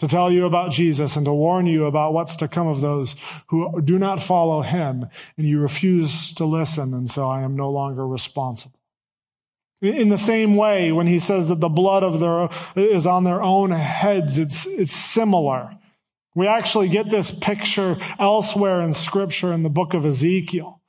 to 0.03 0.09
tell 0.09 0.29
you 0.29 0.45
about 0.45 0.71
Jesus 0.71 1.15
and 1.15 1.25
to 1.25 1.33
warn 1.33 1.65
you 1.65 1.85
about 1.85 2.13
what's 2.13 2.35
to 2.35 2.49
come 2.49 2.67
of 2.67 2.81
those 2.81 3.15
who 3.47 3.81
do 3.81 3.97
not 3.97 4.21
follow 4.21 4.61
him 4.61 5.07
and 5.37 5.47
you 5.47 5.61
refuse 5.61 6.33
to 6.33 6.45
listen. 6.45 6.93
And 6.93 7.09
so 7.09 7.29
I 7.29 7.43
am 7.43 7.55
no 7.55 7.69
longer 7.69 8.05
responsible. 8.05 8.77
In 9.81 10.09
the 10.09 10.17
same 10.17 10.57
way, 10.57 10.91
when 10.91 11.07
he 11.07 11.19
says 11.19 11.47
that 11.47 11.61
the 11.61 11.69
blood 11.69 12.03
of 12.03 12.19
their 12.19 12.49
is 12.75 13.07
on 13.07 13.23
their 13.23 13.41
own 13.41 13.71
heads, 13.71 14.37
it's, 14.37 14.65
it's 14.65 14.93
similar. 14.93 15.77
We 16.35 16.47
actually 16.47 16.89
get 16.89 17.09
this 17.09 17.31
picture 17.31 17.95
elsewhere 18.19 18.81
in 18.81 18.93
scripture 18.93 19.53
in 19.53 19.63
the 19.63 19.69
book 19.69 19.93
of 19.93 20.05
Ezekiel. 20.05 20.81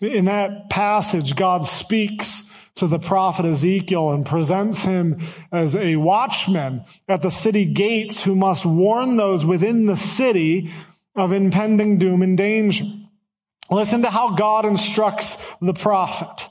In 0.00 0.24
that 0.24 0.70
passage, 0.70 1.36
God 1.36 1.66
speaks 1.66 2.42
to 2.76 2.86
the 2.86 2.98
prophet 2.98 3.44
Ezekiel 3.44 4.10
and 4.10 4.24
presents 4.24 4.78
him 4.78 5.20
as 5.52 5.76
a 5.76 5.96
watchman 5.96 6.84
at 7.08 7.22
the 7.22 7.30
city 7.30 7.64
gates 7.64 8.20
who 8.20 8.34
must 8.34 8.64
warn 8.64 9.16
those 9.16 9.44
within 9.44 9.86
the 9.86 9.96
city 9.96 10.72
of 11.16 11.32
impending 11.32 11.98
doom 11.98 12.22
and 12.22 12.36
danger. 12.36 12.84
Listen 13.70 14.02
to 14.02 14.10
how 14.10 14.34
God 14.34 14.64
instructs 14.64 15.36
the 15.60 15.74
prophet. 15.74 16.48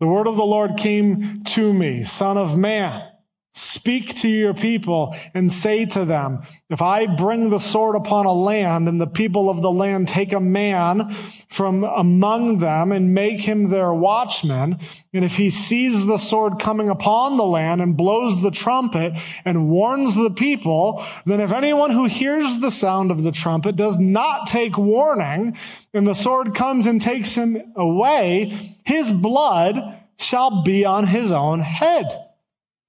The 0.00 0.06
word 0.06 0.26
of 0.26 0.36
the 0.36 0.44
Lord 0.44 0.76
came 0.76 1.44
to 1.44 1.72
me, 1.72 2.04
son 2.04 2.36
of 2.36 2.56
man. 2.56 3.10
Speak 3.56 4.16
to 4.16 4.28
your 4.28 4.52
people 4.52 5.14
and 5.32 5.52
say 5.52 5.84
to 5.86 6.04
them, 6.04 6.42
if 6.70 6.82
I 6.82 7.06
bring 7.06 7.50
the 7.50 7.60
sword 7.60 7.94
upon 7.94 8.26
a 8.26 8.32
land 8.32 8.88
and 8.88 9.00
the 9.00 9.06
people 9.06 9.48
of 9.48 9.62
the 9.62 9.70
land 9.70 10.08
take 10.08 10.32
a 10.32 10.40
man 10.40 11.14
from 11.50 11.84
among 11.84 12.58
them 12.58 12.90
and 12.90 13.14
make 13.14 13.40
him 13.40 13.70
their 13.70 13.94
watchman, 13.94 14.80
and 15.12 15.24
if 15.24 15.36
he 15.36 15.50
sees 15.50 16.04
the 16.04 16.18
sword 16.18 16.58
coming 16.58 16.88
upon 16.88 17.36
the 17.36 17.44
land 17.44 17.80
and 17.80 17.96
blows 17.96 18.42
the 18.42 18.50
trumpet 18.50 19.12
and 19.44 19.68
warns 19.68 20.16
the 20.16 20.30
people, 20.30 21.06
then 21.24 21.40
if 21.40 21.52
anyone 21.52 21.92
who 21.92 22.06
hears 22.06 22.58
the 22.58 22.72
sound 22.72 23.12
of 23.12 23.22
the 23.22 23.30
trumpet 23.30 23.76
does 23.76 23.96
not 23.96 24.48
take 24.48 24.76
warning 24.76 25.56
and 25.92 26.08
the 26.08 26.14
sword 26.14 26.56
comes 26.56 26.86
and 26.86 27.00
takes 27.00 27.36
him 27.36 27.56
away, 27.76 28.76
his 28.84 29.12
blood 29.12 29.76
shall 30.18 30.64
be 30.64 30.84
on 30.84 31.06
his 31.06 31.30
own 31.30 31.60
head. 31.60 32.23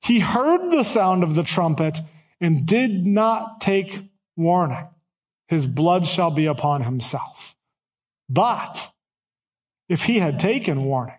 He 0.06 0.20
heard 0.20 0.70
the 0.70 0.84
sound 0.84 1.24
of 1.24 1.34
the 1.34 1.44
trumpet 1.44 2.00
and 2.40 2.68
did 2.68 3.08
not 3.08 3.60
take 3.60 4.04
warning. 4.38 4.88
His 5.48 5.66
blood 5.66 6.06
shall 6.06 6.30
be 6.30 6.46
upon 6.46 6.84
himself. 6.84 7.56
But 8.30 8.92
if 9.90 10.04
he 10.04 10.20
had 10.20 10.40
taken 10.40 10.84
warning, 10.84 11.18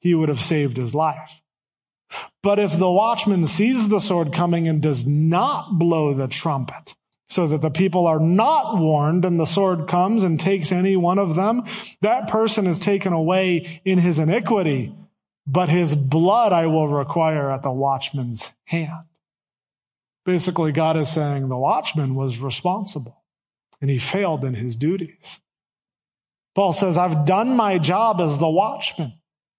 he 0.00 0.12
would 0.14 0.28
have 0.28 0.42
saved 0.42 0.76
his 0.76 0.92
life. 0.92 1.40
But 2.42 2.58
if 2.58 2.76
the 2.76 2.90
watchman 2.90 3.46
sees 3.46 3.86
the 3.86 4.00
sword 4.00 4.32
coming 4.32 4.66
and 4.66 4.82
does 4.82 5.06
not 5.06 5.78
blow 5.78 6.12
the 6.12 6.26
trumpet, 6.26 6.96
so 7.28 7.46
that 7.46 7.60
the 7.60 7.70
people 7.70 8.08
are 8.08 8.18
not 8.18 8.76
warned 8.76 9.24
and 9.24 9.38
the 9.38 9.46
sword 9.46 9.86
comes 9.86 10.24
and 10.24 10.40
takes 10.40 10.72
any 10.72 10.96
one 10.96 11.20
of 11.20 11.36
them, 11.36 11.62
that 12.00 12.26
person 12.26 12.66
is 12.66 12.80
taken 12.80 13.12
away 13.12 13.80
in 13.84 13.98
his 13.98 14.18
iniquity 14.18 14.92
but 15.50 15.68
his 15.68 15.96
blood 15.96 16.52
I 16.52 16.66
will 16.66 16.86
require 16.86 17.50
at 17.50 17.64
the 17.64 17.72
watchman's 17.72 18.48
hand. 18.64 19.06
Basically, 20.24 20.70
God 20.70 20.96
is 20.96 21.08
saying 21.08 21.48
the 21.48 21.56
watchman 21.56 22.14
was 22.14 22.38
responsible 22.38 23.24
and 23.80 23.90
he 23.90 23.98
failed 23.98 24.44
in 24.44 24.54
his 24.54 24.76
duties. 24.76 25.40
Paul 26.54 26.72
says, 26.72 26.96
I've 26.96 27.24
done 27.24 27.56
my 27.56 27.78
job 27.78 28.20
as 28.20 28.38
the 28.38 28.48
watchman. 28.48 29.14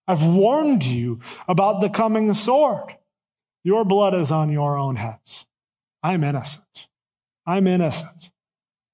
I've 0.07 0.23
warned 0.23 0.83
you 0.83 1.19
about 1.47 1.81
the 1.81 1.89
coming 1.89 2.33
sword. 2.33 2.95
Your 3.65 3.83
blood 3.83 4.13
is 4.13 4.31
on 4.31 4.49
your 4.49 4.77
own 4.77 4.95
heads. 4.95 5.45
I'm 6.01 6.23
innocent. 6.23 6.87
I'm 7.45 7.67
innocent. 7.67 8.31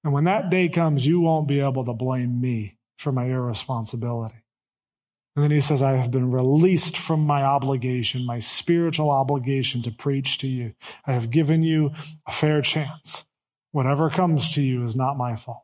And 0.02 0.12
when 0.12 0.24
that 0.24 0.50
day 0.50 0.68
comes, 0.68 1.06
you 1.06 1.20
won't 1.20 1.46
be 1.46 1.60
able 1.60 1.84
to 1.84 1.92
blame 1.92 2.40
me 2.40 2.76
for 2.96 3.12
my 3.12 3.26
irresponsibility. 3.26 4.42
And 5.38 5.44
then 5.44 5.52
he 5.52 5.60
says, 5.60 5.84
I 5.84 5.92
have 5.92 6.10
been 6.10 6.32
released 6.32 6.96
from 6.96 7.24
my 7.24 7.44
obligation, 7.44 8.26
my 8.26 8.40
spiritual 8.40 9.08
obligation 9.12 9.84
to 9.84 9.92
preach 9.92 10.38
to 10.38 10.48
you. 10.48 10.74
I 11.06 11.12
have 11.12 11.30
given 11.30 11.62
you 11.62 11.92
a 12.26 12.32
fair 12.32 12.60
chance. 12.60 13.22
Whatever 13.70 14.10
comes 14.10 14.52
to 14.54 14.62
you 14.62 14.84
is 14.84 14.96
not 14.96 15.16
my 15.16 15.36
fault. 15.36 15.62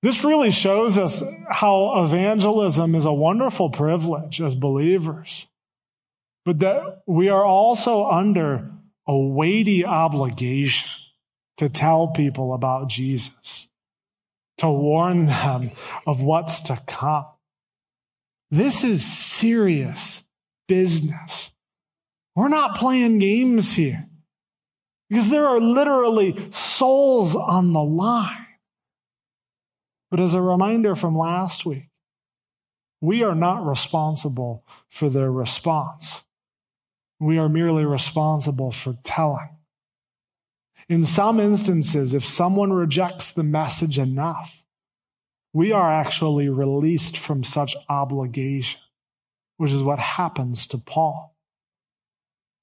This 0.00 0.24
really 0.24 0.50
shows 0.50 0.96
us 0.96 1.22
how 1.50 2.02
evangelism 2.06 2.94
is 2.94 3.04
a 3.04 3.12
wonderful 3.12 3.68
privilege 3.68 4.40
as 4.40 4.54
believers, 4.54 5.46
but 6.46 6.60
that 6.60 7.02
we 7.06 7.28
are 7.28 7.44
also 7.44 8.06
under 8.06 8.70
a 9.06 9.14
weighty 9.14 9.84
obligation 9.84 10.88
to 11.58 11.68
tell 11.68 12.08
people 12.08 12.54
about 12.54 12.88
Jesus, 12.88 13.68
to 14.56 14.70
warn 14.70 15.26
them 15.26 15.72
of 16.06 16.22
what's 16.22 16.62
to 16.62 16.82
come. 16.86 17.26
This 18.50 18.82
is 18.82 19.04
serious 19.04 20.24
business. 20.66 21.52
We're 22.34 22.48
not 22.48 22.78
playing 22.78 23.18
games 23.18 23.72
here 23.74 24.08
because 25.08 25.30
there 25.30 25.46
are 25.46 25.60
literally 25.60 26.50
souls 26.50 27.36
on 27.36 27.72
the 27.72 27.82
line. 27.82 28.46
But 30.10 30.20
as 30.20 30.34
a 30.34 30.42
reminder 30.42 30.96
from 30.96 31.16
last 31.16 31.64
week, 31.64 31.88
we 33.00 33.22
are 33.22 33.34
not 33.34 33.66
responsible 33.66 34.64
for 34.88 35.08
their 35.08 35.30
response. 35.30 36.22
We 37.20 37.38
are 37.38 37.48
merely 37.48 37.84
responsible 37.84 38.72
for 38.72 38.96
telling. 39.04 39.56
In 40.88 41.04
some 41.04 41.38
instances, 41.38 42.14
if 42.14 42.26
someone 42.26 42.72
rejects 42.72 43.30
the 43.30 43.44
message 43.44 43.98
enough, 43.98 44.64
we 45.52 45.72
are 45.72 45.92
actually 45.92 46.48
released 46.48 47.16
from 47.16 47.44
such 47.44 47.76
obligation, 47.88 48.80
which 49.56 49.72
is 49.72 49.82
what 49.82 49.98
happens 49.98 50.66
to 50.68 50.78
Paul. 50.78 51.34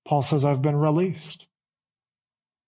Paul 0.05 0.21
says, 0.21 0.45
I've 0.45 0.61
been 0.61 0.77
released. 0.77 1.45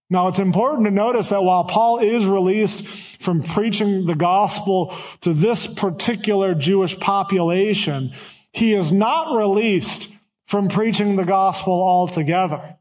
Now, 0.10 0.28
it's 0.28 0.40
important 0.40 0.86
to 0.86 0.92
notice 0.92 1.30
that 1.30 1.44
while 1.44 1.64
Paul 1.66 2.00
is 2.00 2.26
released 2.26 2.86
from 3.20 3.44
preaching 3.44 4.08
the 4.08 4.16
gospel 4.16 4.96
to 5.22 5.34
this 5.34 5.68
particular 5.68 6.56
Jewish 6.56 7.00
population, 7.00 8.14
he 8.52 8.74
is 8.74 8.92
not 8.92 9.38
released 9.38 10.10
from 10.48 10.68
preaching 10.68 11.16
the 11.16 11.26
gospel 11.26 11.74
altogether. 11.74 12.76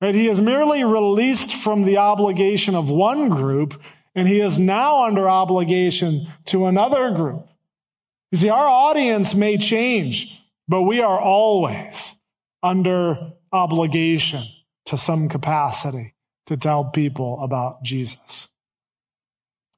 Right? 0.00 0.14
He 0.14 0.28
is 0.28 0.40
merely 0.40 0.84
released 0.84 1.52
from 1.52 1.84
the 1.84 1.98
obligation 1.98 2.74
of 2.74 2.88
one 2.88 3.28
group, 3.28 3.80
and 4.14 4.28
he 4.28 4.40
is 4.40 4.58
now 4.58 5.04
under 5.04 5.28
obligation 5.28 6.32
to 6.46 6.66
another 6.66 7.10
group. 7.12 7.48
You 8.30 8.38
see, 8.38 8.48
our 8.48 8.66
audience 8.66 9.34
may 9.34 9.58
change, 9.58 10.28
but 10.68 10.82
we 10.82 11.00
are 11.00 11.20
always 11.20 12.14
under 12.62 13.32
obligation 13.52 14.46
to 14.86 14.96
some 14.96 15.28
capacity 15.28 16.14
to 16.46 16.56
tell 16.56 16.84
people 16.84 17.40
about 17.42 17.82
Jesus. 17.82 18.48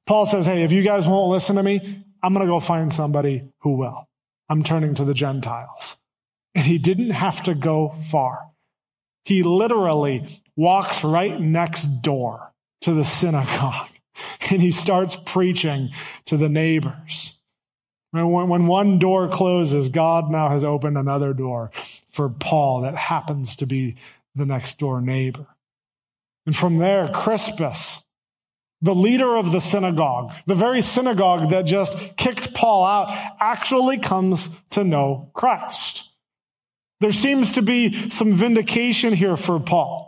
Paul 0.05 0.25
says, 0.25 0.45
Hey, 0.45 0.63
if 0.63 0.71
you 0.71 0.83
guys 0.83 1.05
won't 1.05 1.31
listen 1.31 1.55
to 1.55 1.63
me, 1.63 2.03
I'm 2.23 2.33
going 2.33 2.45
to 2.45 2.51
go 2.51 2.59
find 2.59 2.91
somebody 2.91 3.43
who 3.61 3.77
will. 3.77 4.07
I'm 4.49 4.63
turning 4.63 4.95
to 4.95 5.05
the 5.05 5.13
Gentiles. 5.13 5.95
And 6.55 6.65
he 6.65 6.77
didn't 6.77 7.11
have 7.11 7.43
to 7.43 7.53
go 7.53 7.95
far. 8.09 8.39
He 9.25 9.43
literally 9.43 10.41
walks 10.55 11.03
right 11.03 11.39
next 11.39 12.01
door 12.01 12.53
to 12.81 12.93
the 12.93 13.03
synagogue 13.03 13.89
and 14.49 14.61
he 14.61 14.71
starts 14.71 15.17
preaching 15.25 15.89
to 16.25 16.37
the 16.37 16.49
neighbors. 16.49 17.33
When, 18.11 18.67
one 18.67 18.99
door 18.99 19.29
closes, 19.29 19.89
God 19.89 20.31
now 20.31 20.49
has 20.49 20.63
opened 20.63 20.97
another 20.97 21.33
door 21.33 21.71
for 22.11 22.29
Paul 22.29 22.81
that 22.81 22.95
happens 22.95 23.57
to 23.57 23.65
be 23.65 23.95
the 24.35 24.45
next 24.45 24.79
door 24.79 25.01
neighbor. 25.01 25.45
And 26.45 26.55
from 26.55 26.77
there, 26.77 27.09
Crispus, 27.09 27.99
the 28.81 28.95
leader 28.95 29.35
of 29.35 29.51
the 29.51 29.59
synagogue, 29.59 30.31
the 30.45 30.55
very 30.55 30.81
synagogue 30.81 31.49
that 31.49 31.63
just 31.63 31.97
kicked 32.15 32.53
Paul 32.53 32.85
out, 32.85 33.35
actually 33.39 33.97
comes 33.97 34.49
to 34.71 34.83
know 34.83 35.29
Christ. 35.33 36.03
There 36.99 37.11
seems 37.11 37.51
to 37.53 37.61
be 37.61 38.09
some 38.09 38.35
vindication 38.35 39.13
here 39.13 39.37
for 39.37 39.59
Paul. 39.59 40.06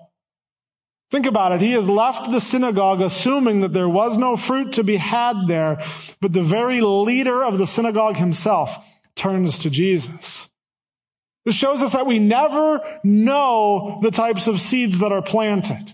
Think 1.12 1.26
about 1.26 1.54
it. 1.54 1.62
He 1.62 1.72
has 1.72 1.88
left 1.88 2.32
the 2.32 2.40
synagogue 2.40 3.02
assuming 3.02 3.62
that 3.62 3.74
there 3.74 3.90
was 3.90 4.16
no 4.16 4.38
fruit 4.38 4.74
to 4.74 4.84
be 4.84 4.98
had 4.98 5.48
there, 5.48 5.84
but 6.22 6.34
the 6.34 6.44
very 6.44 6.82
leader 6.82 7.44
of 7.44 7.58
the 7.58 7.66
synagogue 7.66 8.16
himself 8.16 8.76
turns 9.16 9.58
to 9.60 9.70
Jesus. 9.70 10.48
This 11.46 11.56
shows 11.56 11.82
us 11.82 11.94
that 11.94 12.06
we 12.06 12.20
never 12.20 12.82
know 13.04 14.00
the 14.04 14.12
types 14.12 14.46
of 14.46 14.62
seeds 14.62 15.00
that 15.00 15.12
are 15.12 15.24
planted 15.24 15.94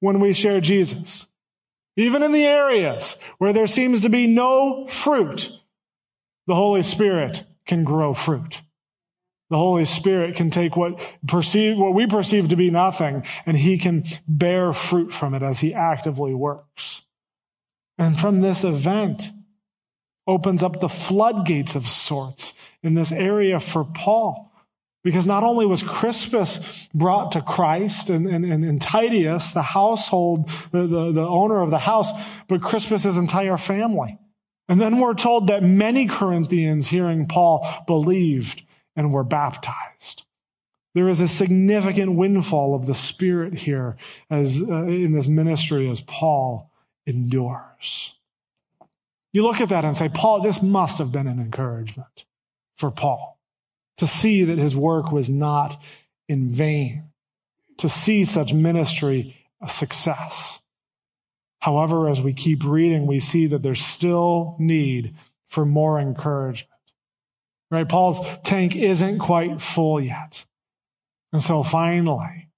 when 0.00 0.18
we 0.18 0.32
share 0.32 0.60
Jesus. 0.60 1.26
Even 1.96 2.22
in 2.22 2.32
the 2.32 2.44
areas 2.44 3.16
where 3.38 3.52
there 3.52 3.68
seems 3.68 4.00
to 4.00 4.08
be 4.08 4.26
no 4.26 4.88
fruit, 4.88 5.50
the 6.46 6.54
Holy 6.54 6.82
Spirit 6.82 7.44
can 7.66 7.84
grow 7.84 8.14
fruit. 8.14 8.60
The 9.48 9.56
Holy 9.56 9.84
Spirit 9.84 10.36
can 10.36 10.50
take 10.50 10.76
what 10.76 11.00
perceive, 11.26 11.78
what 11.78 11.94
we 11.94 12.06
perceive 12.06 12.48
to 12.48 12.56
be 12.56 12.70
nothing 12.70 13.24
and 13.44 13.56
he 13.56 13.78
can 13.78 14.04
bear 14.26 14.72
fruit 14.72 15.12
from 15.12 15.34
it 15.34 15.42
as 15.42 15.60
he 15.60 15.72
actively 15.72 16.34
works. 16.34 17.02
And 17.96 18.18
from 18.18 18.40
this 18.40 18.64
event 18.64 19.30
opens 20.26 20.62
up 20.62 20.80
the 20.80 20.88
floodgates 20.88 21.76
of 21.76 21.88
sorts 21.88 22.52
in 22.82 22.94
this 22.94 23.12
area 23.12 23.60
for 23.60 23.84
Paul. 23.84 24.52
Because 25.04 25.24
not 25.24 25.44
only 25.44 25.66
was 25.66 25.84
Crispus 25.84 26.58
brought 26.92 27.32
to 27.32 27.40
Christ 27.40 28.10
and, 28.10 28.26
and, 28.26 28.44
and 28.44 28.82
Titius, 28.82 29.52
the 29.52 29.62
household, 29.62 30.50
the, 30.72 30.82
the, 30.82 31.12
the 31.12 31.20
owner 31.20 31.62
of 31.62 31.70
the 31.70 31.78
house, 31.78 32.10
but 32.48 32.60
Crispus's 32.60 33.16
entire 33.16 33.56
family. 33.56 34.18
And 34.68 34.80
then 34.80 34.98
we're 34.98 35.14
told 35.14 35.46
that 35.46 35.62
many 35.62 36.06
Corinthians 36.06 36.88
hearing 36.88 37.28
Paul 37.28 37.84
believed 37.86 38.62
and 38.96 39.12
were 39.12 39.24
baptized. 39.24 40.22
There 40.94 41.08
is 41.08 41.20
a 41.20 41.28
significant 41.28 42.14
windfall 42.14 42.74
of 42.74 42.86
the 42.86 42.94
Spirit 42.94 43.54
here 43.54 43.96
as 44.30 44.60
uh, 44.60 44.84
in 44.84 45.12
this 45.12 45.28
ministry 45.28 45.90
as 45.90 46.00
Paul 46.00 46.70
endures. 47.06 48.14
You 49.32 49.42
look 49.42 49.60
at 49.60 49.68
that 49.68 49.84
and 49.84 49.94
say, 49.94 50.08
Paul, 50.08 50.40
this 50.40 50.62
must 50.62 50.96
have 50.96 51.12
been 51.12 51.26
an 51.26 51.38
encouragement 51.38 52.24
for 52.78 52.90
Paul 52.90 53.38
to 53.98 54.06
see 54.06 54.44
that 54.44 54.58
his 54.58 54.74
work 54.74 55.12
was 55.12 55.28
not 55.28 55.80
in 56.28 56.50
vain, 56.50 57.04
to 57.78 57.88
see 57.88 58.24
such 58.24 58.52
ministry 58.52 59.36
a 59.60 59.68
success. 59.68 60.60
However, 61.58 62.08
as 62.08 62.20
we 62.20 62.32
keep 62.32 62.64
reading, 62.64 63.06
we 63.06 63.20
see 63.20 63.46
that 63.48 63.62
there's 63.62 63.84
still 63.84 64.56
need 64.58 65.14
for 65.48 65.64
more 65.64 65.98
encouragement. 65.98 66.70
Right? 67.70 67.88
Paul's 67.88 68.20
tank 68.44 68.76
isn't 68.76 69.18
quite 69.18 69.60
full 69.60 70.00
yet. 70.00 70.44
And 71.32 71.42
so 71.42 71.62
finally, 71.62 72.48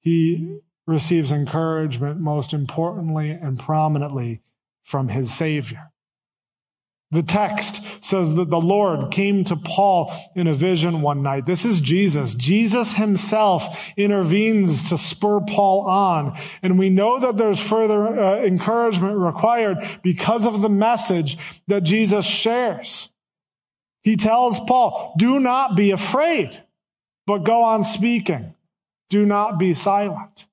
he 0.00 0.58
receives 0.86 1.30
encouragement 1.30 2.18
most 2.18 2.52
importantly 2.52 3.30
and 3.30 3.58
prominently 3.58 4.42
from 4.82 5.08
his 5.08 5.32
Savior. 5.32 5.90
The 7.12 7.22
text 7.24 7.82
says 8.02 8.34
that 8.34 8.50
the 8.50 8.60
Lord 8.60 9.10
came 9.10 9.42
to 9.44 9.56
Paul 9.56 10.12
in 10.36 10.46
a 10.46 10.54
vision 10.54 11.02
one 11.02 11.22
night. 11.22 11.44
This 11.44 11.64
is 11.64 11.80
Jesus. 11.80 12.36
Jesus 12.36 12.92
himself 12.92 13.76
intervenes 13.96 14.84
to 14.90 14.98
spur 14.98 15.40
Paul 15.40 15.88
on. 15.88 16.38
And 16.62 16.78
we 16.78 16.88
know 16.88 17.18
that 17.18 17.36
there's 17.36 17.58
further 17.58 18.20
uh, 18.20 18.42
encouragement 18.44 19.18
required 19.18 19.78
because 20.04 20.44
of 20.44 20.62
the 20.62 20.68
message 20.68 21.36
that 21.66 21.82
Jesus 21.82 22.24
shares. 22.24 23.08
He 24.02 24.16
tells 24.16 24.58
Paul, 24.60 25.14
do 25.18 25.40
not 25.40 25.76
be 25.76 25.90
afraid, 25.90 26.60
but 27.26 27.38
go 27.38 27.62
on 27.62 27.84
speaking. 27.84 28.54
Do 29.10 29.26
not 29.26 29.58
be 29.58 29.74
silent. 29.74 30.46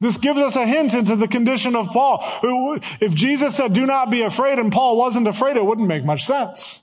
This 0.00 0.16
gives 0.18 0.38
us 0.38 0.56
a 0.56 0.66
hint 0.66 0.92
into 0.92 1.16
the 1.16 1.28
condition 1.28 1.76
of 1.76 1.86
Paul. 1.88 2.22
If 3.00 3.14
Jesus 3.14 3.56
said, 3.56 3.72
do 3.72 3.86
not 3.86 4.10
be 4.10 4.22
afraid, 4.22 4.58
and 4.58 4.70
Paul 4.70 4.96
wasn't 4.98 5.28
afraid, 5.28 5.56
it 5.56 5.64
wouldn't 5.64 5.88
make 5.88 6.04
much 6.04 6.26
sense. 6.26 6.82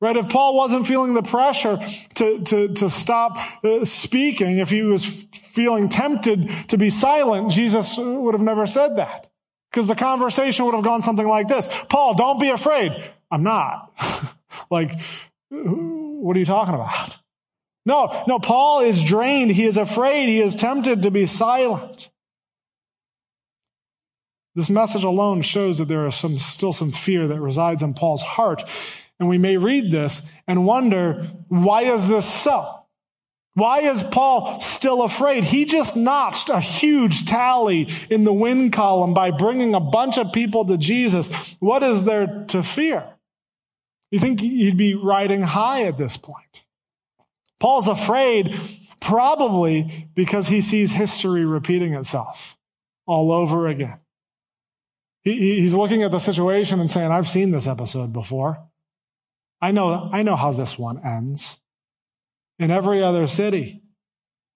Right? 0.00 0.16
If 0.16 0.28
Paul 0.28 0.56
wasn't 0.56 0.86
feeling 0.86 1.14
the 1.14 1.24
pressure 1.24 1.78
to, 2.14 2.40
to, 2.44 2.68
to 2.68 2.88
stop 2.88 3.36
uh, 3.64 3.84
speaking, 3.84 4.58
if 4.58 4.70
he 4.70 4.82
was 4.82 5.04
feeling 5.04 5.88
tempted 5.88 6.50
to 6.68 6.78
be 6.78 6.88
silent, 6.88 7.50
Jesus 7.50 7.96
would 7.98 8.34
have 8.34 8.40
never 8.40 8.66
said 8.66 8.96
that. 8.96 9.28
Because 9.70 9.88
the 9.88 9.96
conversation 9.96 10.64
would 10.64 10.74
have 10.74 10.84
gone 10.84 11.02
something 11.02 11.26
like 11.26 11.48
this. 11.48 11.68
Paul, 11.88 12.14
don't 12.14 12.40
be 12.40 12.48
afraid. 12.48 12.92
I'm 13.30 13.42
not. 13.42 13.92
Like, 14.70 15.00
what 15.50 16.36
are 16.36 16.40
you 16.40 16.46
talking 16.46 16.74
about? 16.74 17.16
No, 17.86 18.24
no, 18.28 18.38
Paul 18.38 18.80
is 18.80 19.02
drained. 19.02 19.50
He 19.50 19.64
is 19.64 19.76
afraid. 19.76 20.28
He 20.28 20.40
is 20.40 20.54
tempted 20.54 21.02
to 21.02 21.10
be 21.10 21.26
silent. 21.26 22.10
This 24.54 24.68
message 24.68 25.04
alone 25.04 25.42
shows 25.42 25.78
that 25.78 25.88
there 25.88 26.06
is 26.06 26.16
some, 26.16 26.38
still 26.38 26.72
some 26.72 26.92
fear 26.92 27.28
that 27.28 27.40
resides 27.40 27.82
in 27.82 27.94
Paul's 27.94 28.22
heart. 28.22 28.62
And 29.20 29.28
we 29.28 29.38
may 29.38 29.56
read 29.56 29.90
this 29.90 30.20
and 30.46 30.66
wonder, 30.66 31.30
why 31.48 31.84
is 31.84 32.06
this 32.08 32.26
so? 32.26 32.74
Why 33.54 33.80
is 33.80 34.02
Paul 34.04 34.60
still 34.60 35.02
afraid? 35.02 35.44
He 35.44 35.64
just 35.64 35.96
notched 35.96 36.48
a 36.48 36.60
huge 36.60 37.24
tally 37.24 37.88
in 38.08 38.24
the 38.24 38.32
win 38.32 38.70
column 38.70 39.14
by 39.14 39.30
bringing 39.32 39.74
a 39.74 39.80
bunch 39.80 40.18
of 40.18 40.32
people 40.32 40.66
to 40.66 40.76
Jesus. 40.76 41.28
What 41.58 41.82
is 41.82 42.04
there 42.04 42.44
to 42.48 42.62
fear? 42.62 43.04
You 44.10 44.20
think 44.20 44.40
he'd 44.40 44.76
be 44.76 44.94
riding 44.94 45.42
high 45.42 45.84
at 45.84 45.98
this 45.98 46.16
point? 46.16 46.62
Paul's 47.60 47.88
afraid 47.88 48.58
probably 49.00 50.08
because 50.14 50.48
he 50.48 50.62
sees 50.62 50.92
history 50.92 51.44
repeating 51.44 51.94
itself 51.94 52.56
all 53.06 53.32
over 53.32 53.66
again. 53.68 53.98
He, 55.22 55.60
he's 55.60 55.74
looking 55.74 56.02
at 56.02 56.10
the 56.10 56.18
situation 56.18 56.80
and 56.80 56.90
saying, 56.90 57.10
I've 57.10 57.28
seen 57.28 57.50
this 57.50 57.66
episode 57.66 58.12
before. 58.12 58.58
I 59.60 59.72
know, 59.72 60.08
I 60.12 60.22
know 60.22 60.36
how 60.36 60.52
this 60.52 60.78
one 60.78 61.04
ends. 61.04 61.56
In 62.58 62.70
every 62.70 63.02
other 63.02 63.26
city, 63.26 63.82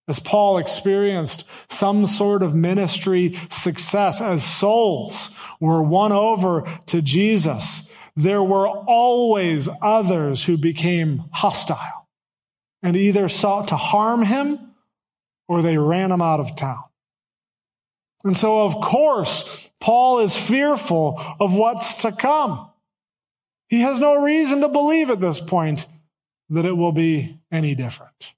as 0.08 0.18
Paul 0.18 0.58
experienced 0.58 1.44
some 1.68 2.06
sort 2.06 2.42
of 2.42 2.54
ministry 2.54 3.38
success, 3.50 4.20
as 4.20 4.44
souls 4.44 5.30
were 5.60 5.82
won 5.82 6.10
over 6.12 6.80
to 6.86 7.00
Jesus, 7.02 7.82
there 8.16 8.42
were 8.42 8.68
always 8.68 9.68
others 9.80 10.44
who 10.44 10.56
became 10.56 11.24
hostile 11.32 12.08
and 12.82 12.96
either 12.96 13.28
sought 13.28 13.68
to 13.68 13.76
harm 13.76 14.22
him 14.22 14.58
or 15.48 15.62
they 15.62 15.78
ran 15.78 16.12
him 16.12 16.20
out 16.20 16.40
of 16.40 16.56
town. 16.56 16.84
And 18.24 18.36
so, 18.36 18.60
of 18.60 18.74
course, 18.82 19.44
Paul 19.80 20.20
is 20.20 20.36
fearful 20.36 21.20
of 21.40 21.52
what's 21.52 21.96
to 21.98 22.12
come. 22.12 22.70
He 23.68 23.80
has 23.80 23.98
no 23.98 24.22
reason 24.22 24.60
to 24.60 24.68
believe 24.68 25.10
at 25.10 25.20
this 25.20 25.40
point 25.40 25.86
that 26.50 26.64
it 26.64 26.76
will 26.76 26.92
be 26.92 27.38
any 27.50 27.74
different. 27.74 28.32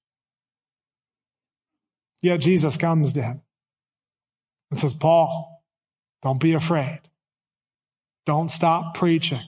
Yet 2.22 2.40
Jesus 2.40 2.76
comes 2.76 3.12
to 3.14 3.22
him. 3.22 3.42
and 4.70 4.78
says, 4.78 4.94
Paul, 4.94 5.62
don't 6.22 6.40
be 6.40 6.54
afraid. 6.54 7.00
Don't 8.24 8.50
stop 8.50 8.94
preaching. 8.94 9.42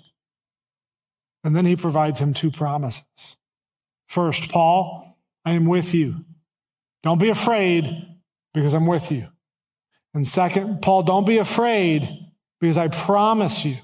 And 1.44 1.54
then 1.54 1.66
he 1.66 1.76
provides 1.76 2.18
him 2.18 2.34
two 2.34 2.50
promises. 2.50 3.36
First, 4.08 4.48
Paul, 4.48 5.16
I 5.44 5.52
am 5.52 5.66
with 5.66 5.94
you. 5.94 6.24
Don't 7.02 7.20
be 7.20 7.28
afraid 7.28 7.84
because 8.52 8.74
I'm 8.74 8.86
with 8.86 9.10
you. 9.10 9.28
And 10.14 10.26
second, 10.26 10.80
Paul, 10.82 11.02
don't 11.02 11.26
be 11.26 11.38
afraid 11.38 12.08
because 12.60 12.78
I 12.78 12.88
promise 12.88 13.64
you 13.64 13.78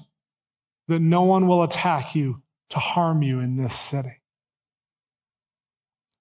that 0.87 0.99
no 0.99 1.21
one 1.23 1.47
will 1.47 1.63
attack 1.63 2.15
you 2.15 2.41
to 2.71 2.79
harm 2.79 3.21
you 3.21 3.39
in 3.39 3.55
this 3.55 3.75
city. 3.75 4.19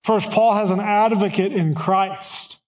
First, 0.05 0.31
Paul 0.31 0.55
has 0.55 0.71
an 0.71 0.81
advocate 0.81 1.53
in 1.53 1.75
Christ, 1.75 2.59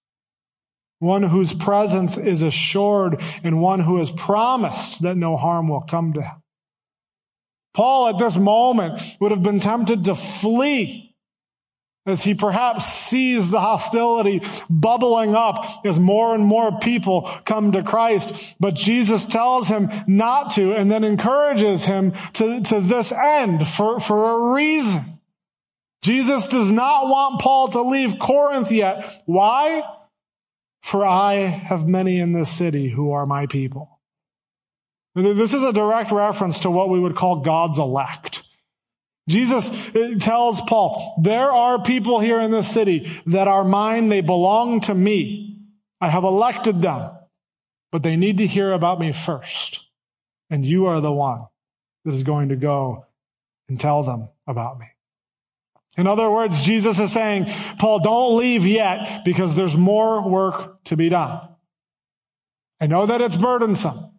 one 1.00 1.22
whose 1.22 1.52
presence 1.52 2.16
is 2.16 2.42
assured 2.42 3.20
and 3.42 3.60
one 3.60 3.80
who 3.80 3.98
has 3.98 4.10
promised 4.10 5.02
that 5.02 5.16
no 5.16 5.36
harm 5.36 5.68
will 5.68 5.82
come 5.82 6.12
to 6.14 6.22
him. 6.22 6.42
Paul 7.74 8.08
at 8.08 8.18
this 8.18 8.36
moment 8.36 9.00
would 9.20 9.32
have 9.32 9.42
been 9.42 9.60
tempted 9.60 10.04
to 10.04 10.14
flee 10.14 11.04
as 12.06 12.22
he 12.22 12.34
perhaps 12.34 12.86
sees 12.86 13.50
the 13.50 13.60
hostility 13.60 14.42
bubbling 14.68 15.34
up 15.34 15.84
as 15.86 15.98
more 15.98 16.34
and 16.34 16.44
more 16.44 16.78
people 16.78 17.30
come 17.44 17.72
to 17.72 17.82
Christ. 17.82 18.34
But 18.60 18.74
Jesus 18.74 19.24
tells 19.24 19.68
him 19.68 19.90
not 20.06 20.52
to 20.52 20.72
and 20.72 20.90
then 20.90 21.02
encourages 21.02 21.84
him 21.84 22.12
to, 22.34 22.60
to 22.62 22.80
this 22.80 23.10
end 23.10 23.66
for, 23.68 24.00
for 24.00 24.50
a 24.50 24.52
reason. 24.52 25.18
Jesus 26.02 26.46
does 26.46 26.70
not 26.70 27.06
want 27.06 27.40
Paul 27.40 27.68
to 27.68 27.80
leave 27.80 28.18
Corinth 28.20 28.70
yet. 28.70 29.22
Why? 29.24 29.82
For 30.82 31.06
I 31.06 31.36
have 31.36 31.88
many 31.88 32.20
in 32.20 32.34
this 32.34 32.50
city 32.50 32.90
who 32.90 33.12
are 33.12 33.24
my 33.24 33.46
people. 33.46 33.93
This 35.14 35.54
is 35.54 35.62
a 35.62 35.72
direct 35.72 36.10
reference 36.10 36.60
to 36.60 36.70
what 36.70 36.88
we 36.88 36.98
would 36.98 37.16
call 37.16 37.36
God's 37.36 37.78
elect. 37.78 38.42
Jesus 39.28 39.70
uh, 39.70 40.14
tells 40.20 40.60
Paul, 40.62 41.20
there 41.22 41.50
are 41.50 41.82
people 41.82 42.20
here 42.20 42.40
in 42.40 42.50
this 42.50 42.70
city 42.70 43.10
that 43.26 43.48
are 43.48 43.64
mine. 43.64 44.08
They 44.08 44.20
belong 44.20 44.80
to 44.82 44.94
me. 44.94 45.60
I 46.00 46.10
have 46.10 46.24
elected 46.24 46.82
them, 46.82 47.12
but 47.90 48.02
they 48.02 48.16
need 48.16 48.38
to 48.38 48.46
hear 48.46 48.72
about 48.72 49.00
me 49.00 49.12
first. 49.12 49.80
And 50.50 50.66
you 50.66 50.86
are 50.86 51.00
the 51.00 51.12
one 51.12 51.46
that 52.04 52.14
is 52.14 52.22
going 52.22 52.50
to 52.50 52.56
go 52.56 53.06
and 53.68 53.80
tell 53.80 54.02
them 54.02 54.28
about 54.46 54.78
me. 54.78 54.86
In 55.96 56.06
other 56.06 56.28
words, 56.28 56.60
Jesus 56.62 56.98
is 56.98 57.12
saying, 57.12 57.46
Paul, 57.78 58.00
don't 58.00 58.36
leave 58.36 58.66
yet 58.66 59.24
because 59.24 59.54
there's 59.54 59.76
more 59.76 60.28
work 60.28 60.82
to 60.84 60.96
be 60.96 61.08
done. 61.08 61.48
I 62.80 62.88
know 62.88 63.06
that 63.06 63.20
it's 63.20 63.36
burdensome. 63.36 64.10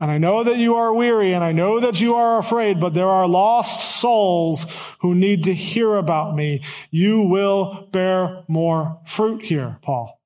And 0.00 0.10
I 0.10 0.18
know 0.18 0.44
that 0.44 0.58
you 0.58 0.76
are 0.76 0.94
weary 0.94 1.32
and 1.32 1.42
I 1.42 1.52
know 1.52 1.80
that 1.80 2.00
you 2.00 2.14
are 2.14 2.38
afraid, 2.38 2.78
but 2.78 2.94
there 2.94 3.08
are 3.08 3.26
lost 3.26 4.00
souls 4.00 4.66
who 5.00 5.14
need 5.14 5.44
to 5.44 5.54
hear 5.54 5.96
about 5.96 6.36
me. 6.36 6.62
You 6.90 7.22
will 7.22 7.88
bear 7.90 8.44
more 8.46 9.00
fruit 9.06 9.44
here, 9.44 9.78
Paul. 9.82 10.20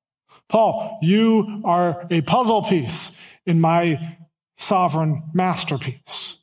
Paul, 0.47 0.99
you 1.01 1.61
are 1.65 2.05
a 2.11 2.21
puzzle 2.21 2.63
piece 2.63 3.11
in 3.47 3.59
my 3.59 4.17
sovereign 4.57 5.23
masterpiece. 5.33 6.37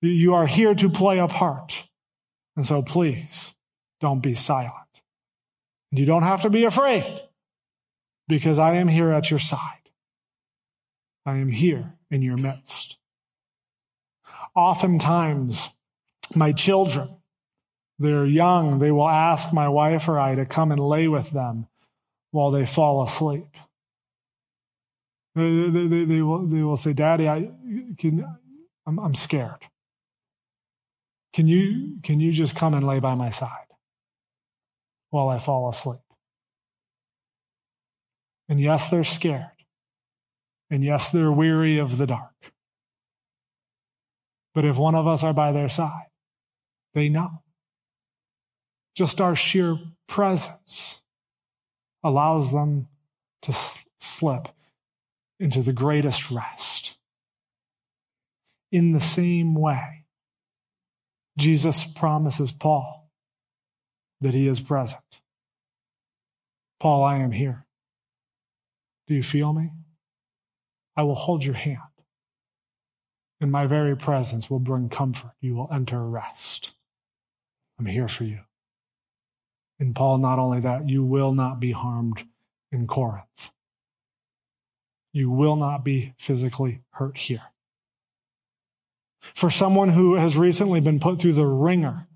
You 0.00 0.34
are 0.34 0.46
here 0.46 0.74
to 0.74 0.90
play 0.90 1.20
a 1.20 1.28
part. 1.28 1.72
And 2.56 2.66
so 2.66 2.82
please 2.82 3.54
don't 4.00 4.20
be 4.20 4.34
silent. 4.34 4.72
You 5.92 6.06
don't 6.06 6.24
have 6.24 6.42
to 6.42 6.50
be 6.50 6.64
afraid 6.64 7.20
because 8.26 8.58
I 8.58 8.76
am 8.76 8.88
here 8.88 9.12
at 9.12 9.30
your 9.30 9.38
side. 9.38 9.60
I 11.24 11.36
am 11.36 11.48
here 11.48 11.94
in 12.12 12.22
your 12.22 12.36
midst. 12.36 12.98
Oftentimes, 14.54 15.70
my 16.34 16.52
children, 16.52 17.16
they're 17.98 18.26
young, 18.26 18.78
they 18.78 18.90
will 18.90 19.08
ask 19.08 19.52
my 19.52 19.68
wife 19.68 20.08
or 20.08 20.20
I 20.20 20.34
to 20.34 20.44
come 20.44 20.70
and 20.70 20.80
lay 20.80 21.08
with 21.08 21.30
them 21.30 21.66
while 22.30 22.50
they 22.50 22.66
fall 22.66 23.02
asleep. 23.02 23.48
They, 25.34 25.70
they, 25.70 26.04
they, 26.04 26.20
will, 26.20 26.46
they 26.46 26.62
will 26.62 26.76
say, 26.76 26.92
Daddy, 26.92 27.26
I, 27.26 27.50
can, 27.98 28.24
I'm, 28.86 28.98
I'm 28.98 29.14
scared. 29.14 29.64
Can 31.32 31.46
you, 31.46 31.96
can 32.02 32.20
you 32.20 32.32
just 32.32 32.54
come 32.54 32.74
and 32.74 32.86
lay 32.86 33.00
by 33.00 33.14
my 33.14 33.30
side 33.30 33.48
while 35.08 35.30
I 35.30 35.38
fall 35.38 35.70
asleep? 35.70 36.00
And 38.50 38.60
yes, 38.60 38.90
they're 38.90 39.04
scared. 39.04 39.51
And 40.72 40.82
yes, 40.82 41.10
they're 41.10 41.30
weary 41.30 41.76
of 41.76 41.98
the 41.98 42.06
dark. 42.06 42.32
But 44.54 44.64
if 44.64 44.76
one 44.76 44.94
of 44.94 45.06
us 45.06 45.22
are 45.22 45.34
by 45.34 45.52
their 45.52 45.68
side, 45.68 46.06
they 46.94 47.10
know. 47.10 47.42
Just 48.94 49.20
our 49.20 49.36
sheer 49.36 49.76
presence 50.08 51.02
allows 52.02 52.52
them 52.52 52.88
to 53.42 53.54
slip 54.00 54.48
into 55.38 55.60
the 55.60 55.74
greatest 55.74 56.30
rest. 56.30 56.92
In 58.70 58.92
the 58.92 59.00
same 59.00 59.54
way, 59.54 60.06
Jesus 61.36 61.84
promises 61.84 62.50
Paul 62.50 63.10
that 64.22 64.32
he 64.32 64.48
is 64.48 64.58
present. 64.58 65.02
Paul, 66.80 67.04
I 67.04 67.18
am 67.18 67.30
here. 67.30 67.66
Do 69.06 69.12
you 69.14 69.22
feel 69.22 69.52
me? 69.52 69.68
I 70.96 71.02
will 71.02 71.14
hold 71.14 71.44
your 71.44 71.54
hand. 71.54 71.78
And 73.40 73.50
my 73.50 73.66
very 73.66 73.96
presence 73.96 74.48
will 74.48 74.60
bring 74.60 74.88
comfort. 74.88 75.32
You 75.40 75.56
will 75.56 75.68
enter 75.72 76.00
rest. 76.04 76.72
I'm 77.78 77.86
here 77.86 78.08
for 78.08 78.24
you. 78.24 78.40
And 79.80 79.94
Paul, 79.94 80.18
not 80.18 80.38
only 80.38 80.60
that, 80.60 80.88
you 80.88 81.02
will 81.02 81.32
not 81.32 81.58
be 81.58 81.72
harmed 81.72 82.22
in 82.70 82.86
Corinth. 82.86 83.50
You 85.12 85.30
will 85.30 85.56
not 85.56 85.84
be 85.84 86.14
physically 86.18 86.82
hurt 86.90 87.16
here. 87.16 87.42
For 89.34 89.50
someone 89.50 89.88
who 89.88 90.14
has 90.14 90.36
recently 90.36 90.80
been 90.80 91.00
put 91.00 91.20
through 91.20 91.34
the 91.34 91.44
wringer, 91.46 92.06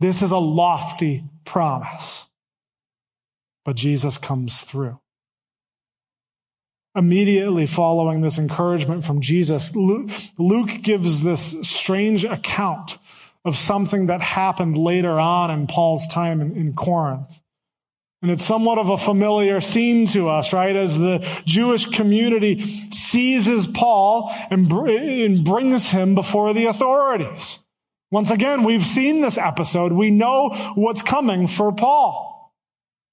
this 0.00 0.22
is 0.22 0.30
a 0.30 0.38
lofty 0.38 1.24
promise. 1.44 2.26
But 3.64 3.76
Jesus 3.76 4.18
comes 4.18 4.60
through 4.60 5.00
immediately 6.96 7.66
following 7.66 8.22
this 8.22 8.38
encouragement 8.38 9.04
from 9.04 9.20
Jesus, 9.20 9.70
Luke, 9.74 10.70
gives 10.82 11.22
this 11.22 11.54
strange 11.62 12.24
account 12.24 12.98
of 13.44 13.56
something 13.56 14.06
that 14.06 14.20
happened 14.20 14.76
later 14.76 15.20
on 15.20 15.50
in 15.50 15.66
Paul's 15.66 16.06
time 16.08 16.40
in, 16.40 16.56
in 16.56 16.74
Corinth. 16.74 17.28
And 18.22 18.30
it's 18.30 18.44
somewhat 18.44 18.78
of 18.78 18.88
a 18.88 18.98
familiar 18.98 19.60
scene 19.60 20.06
to 20.08 20.28
us, 20.28 20.52
right? 20.52 20.74
As 20.74 20.98
the 20.98 21.24
Jewish 21.44 21.86
community 21.86 22.90
seizes 22.90 23.66
Paul 23.68 24.34
and, 24.50 24.68
br- 24.68 24.88
and 24.88 25.44
brings 25.44 25.86
him 25.88 26.14
before 26.14 26.54
the 26.54 26.66
authorities. 26.66 27.58
Once 28.10 28.30
again, 28.30 28.64
we've 28.64 28.86
seen 28.86 29.20
this 29.20 29.36
episode. 29.36 29.92
We 29.92 30.10
know 30.10 30.72
what's 30.74 31.02
coming 31.02 31.46
for 31.46 31.72
Paul. 31.72 32.35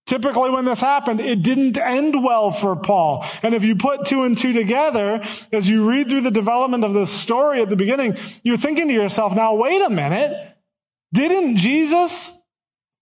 Typically, 0.06 0.50
when 0.50 0.66
this 0.66 0.82
happened, 0.82 1.22
it 1.22 1.44
didn't 1.44 1.78
end 1.78 2.22
well 2.22 2.52
for 2.52 2.76
Paul. 2.76 3.26
And 3.42 3.56
if 3.56 3.64
you 3.64 3.78
put 3.78 4.06
two 4.06 4.24
and 4.24 4.38
two 4.38 4.52
together, 4.52 5.24
as 5.52 5.68
you 5.68 5.90
read 5.90 6.10
through 6.10 6.22
the 6.22 6.32
development 6.32 6.84
of 6.84 6.94
this 6.94 7.10
story 7.10 7.62
at 7.62 7.70
the 7.70 7.78
beginning, 7.78 8.18
you're 8.44 8.58
thinking 8.58 8.90
to 8.90 8.94
yourself, 8.94 9.34
now 9.34 9.56
wait 9.56 9.82
a 9.82 9.90
minute. 9.90 10.34
Didn't 11.14 11.56
Jesus 11.56 12.30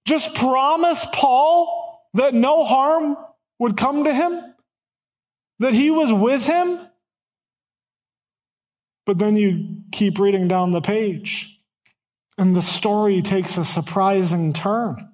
just 0.05 0.35
promise 0.35 1.03
Paul 1.11 2.01
that 2.13 2.35
no 2.35 2.63
harm 2.63 3.17
would 3.57 3.77
come 3.77 4.03
to 4.03 4.13
him? 4.13 4.53
That 5.59 5.73
he 5.73 5.89
was 5.89 6.13
with 6.13 6.43
him? 6.43 6.79
But 9.07 9.17
then 9.17 9.35
you 9.35 9.77
keep 9.91 10.19
reading 10.19 10.47
down 10.47 10.71
the 10.71 10.81
page, 10.81 11.49
and 12.37 12.55
the 12.55 12.61
story 12.61 13.23
takes 13.23 13.57
a 13.57 13.65
surprising 13.65 14.53
turn. 14.53 15.10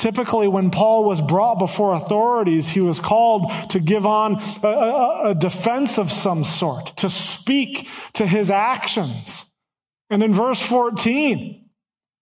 Typically, 0.00 0.48
when 0.48 0.70
Paul 0.70 1.04
was 1.04 1.20
brought 1.20 1.58
before 1.58 1.92
authorities, 1.92 2.66
he 2.66 2.80
was 2.80 2.98
called 2.98 3.52
to 3.68 3.78
give 3.78 4.06
on 4.06 4.42
a, 4.62 4.66
a, 4.66 5.30
a, 5.30 5.34
defense 5.34 5.98
of 5.98 6.10
some 6.10 6.42
sort, 6.42 6.96
to 6.96 7.10
speak 7.10 7.86
to 8.14 8.26
his 8.26 8.50
actions. 8.50 9.44
And 10.08 10.22
in 10.22 10.32
verse 10.32 10.62
14, 10.62 11.68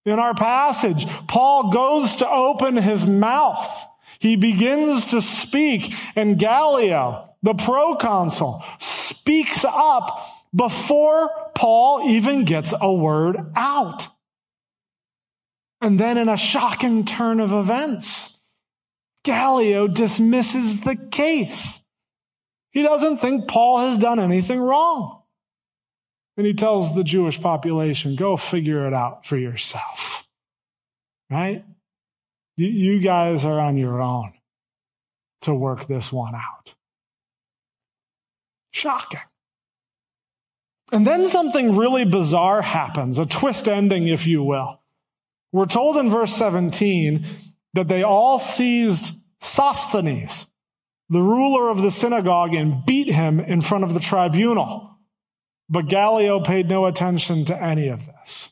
in 0.07 0.19
our 0.19 0.35
passage, 0.35 1.07
Paul 1.29 1.71
goes 1.71 2.17
to 2.17 2.29
open 2.29 2.77
his 2.77 3.07
mouth. 3.07 3.71
He 4.19 4.35
begins 4.35 5.07
to 5.07 5.23
speak, 5.23 5.95
and 6.17 6.37
Gallio, 6.37 7.29
the 7.45 7.55
proconsul, 7.55 8.65
speaks 8.81 9.65
up 9.65 10.27
before 10.53 11.31
Paul 11.55 12.11
even 12.11 12.45
gets 12.45 12.75
a 12.79 12.93
word 12.93 13.37
out. 13.55 14.09
And 15.81 15.99
then 15.99 16.19
in 16.19 16.29
a 16.29 16.37
shocking 16.37 17.05
turn 17.05 17.41
of 17.41 17.53
events, 17.53 18.37
Gallio 19.25 19.87
dismisses 19.87 20.81
the 20.81 20.97
case. 20.97 21.79
He 22.71 22.83
doesn't 22.83 23.19
think 23.19 23.49
Paul 23.49 23.79
has 23.79 23.99
done 23.99 24.19
anything 24.21 24.61
wrong. 24.61 25.23
And 26.37 26.47
he 26.47 26.55
tells 26.55 26.95
the 26.95 27.05
Jewish 27.05 27.41
population, 27.41 28.17
go 28.17 28.37
figure 28.37 28.87
it 28.87 28.95
out 28.95 29.27
for 29.27 29.37
yourself. 29.37 30.25
Right? 31.31 31.65
You 32.57 33.01
guys 33.01 33.45
are 33.45 33.61
on 33.61 33.77
your 33.77 34.01
own 34.01 34.33
to 35.43 35.55
work 35.55 35.87
this 35.87 36.11
one 36.11 36.35
out. 36.35 36.75
Shocking. 38.73 39.21
And 40.91 41.07
then 41.07 41.29
something 41.29 41.77
really 41.77 42.05
bizarre 42.05 42.63
happens, 42.63 43.19
a 43.19 43.27
twist 43.27 43.69
ending, 43.69 44.09
if 44.09 44.27
you 44.27 44.43
will. 44.43 44.81
We're 45.53 45.67
told 45.67 45.97
in 45.97 46.11
verse 46.11 46.35
17 46.37 47.27
that 47.75 47.89
they 47.89 48.03
all 48.03 48.39
seized 48.39 49.13
Sosthenes, 49.41 50.47
the 51.09 51.23
ruler 51.23 51.71
of 51.71 51.81
the 51.81 51.91
synagogue, 51.91 52.55
and 52.55 52.85
beat 52.85 53.11
him 53.11 53.41
in 53.41 53.61
front 53.61 53.85
of 53.85 53.95
the 53.95 54.01
tribunal. 54.01 54.97
But 55.71 55.89
Gallio 55.89 56.41
paid 56.41 56.69
no 56.69 56.87
attention 56.87 57.45
to 57.47 57.63
any 57.63 57.89
of 57.89 58.07
this. 58.07 58.51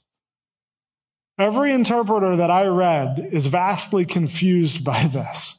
Every 1.38 1.72
interpreter 1.72 2.36
that 2.36 2.51
I 2.51 2.64
read 2.64 3.28
is 3.32 3.47
vastly 3.47 4.07
confused 4.07 4.84
by 4.84 5.07
this 5.07 5.59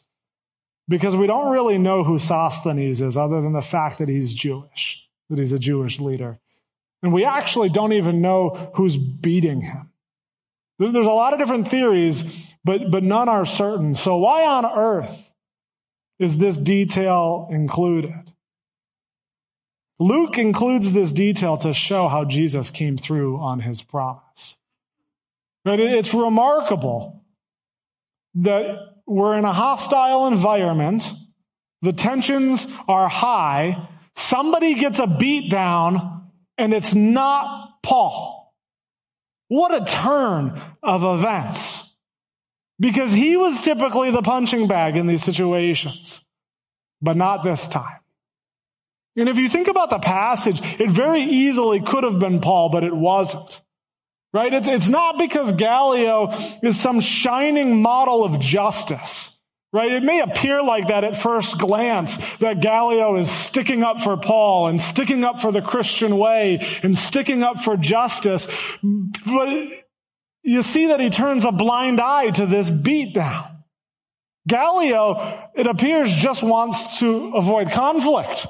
because 0.88 1.16
we 1.16 1.28
don't 1.28 1.52
really 1.52 1.78
know 1.78 2.04
who 2.04 2.18
Sosthenes 2.18 3.02
is 3.02 3.18
other 3.18 3.42
than 3.42 3.54
the 3.54 3.62
fact 3.62 4.00
that 4.00 4.10
he's 4.10 4.34
Jewish, 4.34 5.04
that 5.30 5.38
he's 5.38 5.52
a 5.52 5.60
Jewish 5.60 6.00
leader. 6.00 6.40
And 7.04 7.14
we 7.14 7.26
actually 7.26 7.70
don't 7.70 7.94
even 7.94 8.22
know 8.22 8.72
who's 8.76 8.98
beating 8.98 9.62
him. 9.62 9.92
There's 10.80 10.94
a 10.94 11.12
lot 11.12 11.34
of 11.34 11.40
different 11.40 11.70
theories, 11.70 12.24
but, 12.64 12.92
but 12.92 13.04
none 13.04 13.30
are 13.30 13.46
certain. 13.46 13.96
So 13.96 14.18
why 14.18 14.46
on 14.46 14.66
earth 14.66 15.18
is 16.20 16.38
this 16.38 16.56
detail 16.56 17.48
included? 17.52 18.32
Luke 20.00 20.38
includes 20.38 20.92
this 20.92 21.12
detail 21.12 21.58
to 21.58 21.74
show 21.74 22.08
how 22.08 22.26
Jesus 22.26 22.70
came 22.70 22.98
through 22.98 23.40
on 23.40 23.60
his 23.60 23.82
promise. 23.82 24.56
But 25.66 25.80
it's 25.80 26.14
remarkable 26.14 27.24
that 28.36 28.78
we're 29.08 29.38
in 29.38 29.46
a 29.46 29.54
hostile 29.54 30.28
environment. 30.28 31.12
The 31.82 31.94
tensions 31.94 32.68
are 32.88 33.10
high. 33.10 33.88
Somebody 34.16 34.76
gets 34.76 35.00
a 35.00 35.08
beat 35.08 35.50
down 35.50 36.30
and 36.58 36.74
it's 36.74 36.94
not 36.94 37.82
Paul. 37.82 38.37
What 39.48 39.74
a 39.74 39.86
turn 39.86 40.62
of 40.84 41.04
events. 41.20 41.84
Because 42.80 43.12
he 43.12 43.38
was 43.38 43.62
typically 43.62 44.12
the 44.12 44.22
punching 44.22 44.68
bag 44.68 44.98
in 44.98 45.08
these 45.08 45.24
situations, 45.24 46.22
but 47.02 47.16
not 47.16 47.44
this 47.44 47.68
time. 47.68 48.00
And 49.16 49.28
if 49.28 49.38
you 49.38 49.50
think 49.50 49.68
about 49.68 49.90
the 49.90 49.98
passage, 49.98 50.62
it 50.80 50.92
very 50.92 51.22
easily 51.24 51.82
could 51.82 52.04
have 52.04 52.20
been 52.20 52.40
Paul, 52.40 52.70
but 52.70 52.84
it 52.84 52.96
wasn't. 52.96 53.62
Right? 54.32 54.54
It's, 54.54 54.68
it's 54.68 54.90
not 54.90 55.18
because 55.18 55.54
Gallio 55.54 56.32
is 56.62 56.80
some 56.80 57.00
shining 57.00 57.82
model 57.82 58.24
of 58.24 58.40
justice. 58.40 59.32
Right? 59.74 59.92
It 59.92 60.04
may 60.04 60.22
appear 60.22 60.64
like 60.64 60.88
that 60.88 61.04
at 61.04 61.22
first 61.22 61.58
glance, 61.58 62.18
that 62.40 62.62
Gallio 62.62 63.18
is 63.18 63.30
sticking 63.30 63.84
up 63.84 64.02
for 64.02 64.16
Paul 64.16 64.68
and 64.68 64.80
sticking 64.80 65.24
up 65.24 65.42
for 65.42 65.52
the 65.52 65.62
Christian 65.62 66.18
way 66.18 66.66
and 66.84 66.98
sticking 66.98 67.44
up 67.44 67.62
for 67.62 67.76
justice. 67.76 68.48
But 69.26 69.68
you 70.42 70.62
see 70.62 70.88
that 70.88 71.02
he 71.02 71.10
turns 71.10 71.44
a 71.44 71.52
blind 71.52 72.00
eye 72.00 72.30
to 72.32 72.46
this 72.46 72.70
beatdown. 72.70 73.58
Gallio, 74.48 75.50
it 75.54 75.68
appears, 75.68 76.14
just 76.14 76.42
wants 76.42 77.00
to 77.00 77.34
avoid 77.36 77.70
conflict. 77.72 78.48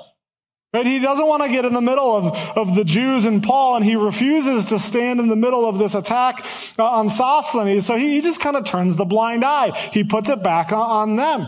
Right? 0.74 0.86
He 0.86 1.00
doesn't 1.00 1.26
want 1.26 1.44
to 1.44 1.50
get 1.50 1.64
in 1.64 1.74
the 1.74 1.82
middle 1.82 2.16
of, 2.16 2.36
of 2.58 2.76
the 2.76 2.84
Jews 2.84 3.24
and 3.26 3.42
Paul, 3.42 3.78
and 3.78 3.86
he 3.86 3.96
refuses 3.96 4.66
to 4.66 4.80
stand 4.80 5.20
in 5.20 5.28
the 5.30 5.36
middle 5.36 5.68
of 5.68 5.80
this 5.80 5.96
attack 5.96 6.46
uh, 6.78 6.84
on 6.84 7.10
Sosthenes. 7.10 7.86
So 7.86 7.96
he, 7.96 8.16
he 8.16 8.22
just 8.22 8.42
kind 8.42 8.58
of 8.58 8.66
turns 8.66 8.96
the 8.96 9.06
blind 9.06 9.46
eye. 9.46 9.90
He 9.94 10.04
puts 10.04 10.30
it 10.30 10.44
back 10.44 10.72
on, 10.72 10.80
on 10.80 11.16
them. 11.16 11.48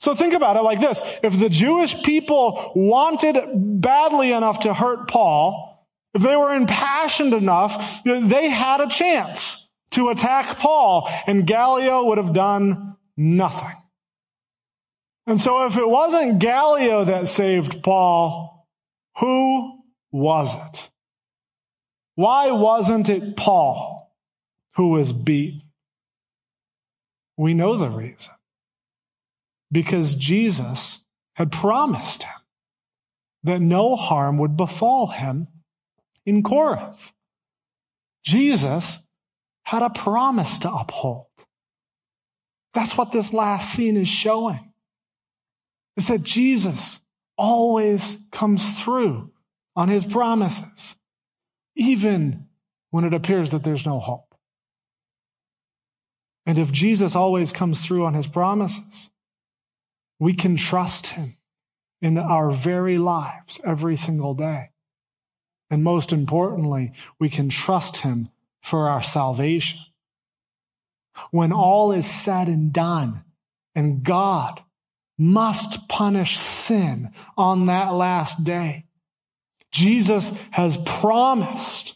So 0.00 0.14
think 0.14 0.34
about 0.34 0.56
it 0.56 0.62
like 0.62 0.80
this. 0.80 1.00
If 1.22 1.38
the 1.38 1.48
Jewish 1.48 2.02
people 2.02 2.72
wanted 2.74 3.36
badly 3.80 4.32
enough 4.32 4.60
to 4.60 4.74
hurt 4.74 5.08
Paul, 5.08 5.86
if 6.14 6.22
they 6.22 6.36
were 6.36 6.54
impassioned 6.54 7.34
enough, 7.34 8.02
they 8.04 8.48
had 8.48 8.80
a 8.80 8.88
chance 8.88 9.66
to 9.92 10.08
attack 10.08 10.58
Paul, 10.58 11.10
and 11.26 11.46
Gallio 11.46 12.04
would 12.04 12.18
have 12.18 12.32
done 12.32 12.96
nothing. 13.16 13.76
And 15.26 15.40
so 15.40 15.64
if 15.64 15.76
it 15.76 15.88
wasn't 15.88 16.38
Gallio 16.38 17.04
that 17.04 17.28
saved 17.28 17.82
Paul, 17.82 18.66
who 19.18 19.82
was 20.12 20.54
it? 20.54 20.90
Why 22.14 22.50
wasn't 22.50 23.08
it 23.08 23.36
Paul 23.36 24.12
who 24.76 24.90
was 24.90 25.12
beat? 25.12 25.62
We 27.36 27.54
know 27.54 27.76
the 27.76 27.90
reason. 27.90 28.34
Because 29.72 30.14
Jesus 30.14 31.00
had 31.34 31.50
promised 31.50 32.24
him 32.24 32.32
that 33.44 33.60
no 33.60 33.96
harm 33.96 34.38
would 34.38 34.56
befall 34.56 35.08
him 35.08 35.48
in 36.24 36.42
Corinth. 36.42 37.12
Jesus 38.24 38.98
had 39.64 39.82
a 39.82 39.90
promise 39.90 40.58
to 40.60 40.72
uphold. 40.72 41.26
That's 42.72 42.96
what 42.96 43.12
this 43.12 43.32
last 43.32 43.74
scene 43.74 43.96
is 43.96 44.08
showing 44.08 44.73
is 45.96 46.08
that 46.08 46.22
Jesus 46.22 47.00
always 47.36 48.18
comes 48.32 48.80
through 48.80 49.30
on 49.76 49.88
his 49.88 50.04
promises, 50.04 50.94
even 51.76 52.46
when 52.90 53.04
it 53.04 53.14
appears 53.14 53.50
that 53.50 53.64
there's 53.64 53.86
no 53.86 53.98
hope. 53.98 54.34
And 56.46 56.58
if 56.58 56.70
Jesus 56.70 57.16
always 57.16 57.52
comes 57.52 57.80
through 57.80 58.04
on 58.04 58.14
his 58.14 58.26
promises, 58.26 59.10
we 60.18 60.34
can 60.34 60.56
trust 60.56 61.08
him 61.08 61.36
in 62.00 62.18
our 62.18 62.50
very 62.50 62.98
lives 62.98 63.60
every 63.64 63.96
single 63.96 64.34
day. 64.34 64.70
And 65.70 65.82
most 65.82 66.12
importantly, 66.12 66.92
we 67.18 67.30
can 67.30 67.48
trust 67.48 67.98
him 67.98 68.28
for 68.62 68.88
our 68.88 69.02
salvation. 69.02 69.80
When 71.30 71.52
all 71.52 71.92
is 71.92 72.06
said 72.06 72.48
and 72.48 72.72
done, 72.72 73.24
and 73.74 74.02
God 74.02 74.62
must 75.18 75.88
punish 75.88 76.38
sin 76.38 77.10
on 77.36 77.66
that 77.66 77.94
last 77.94 78.42
day. 78.42 78.86
Jesus 79.70 80.32
has 80.50 80.76
promised 80.84 81.94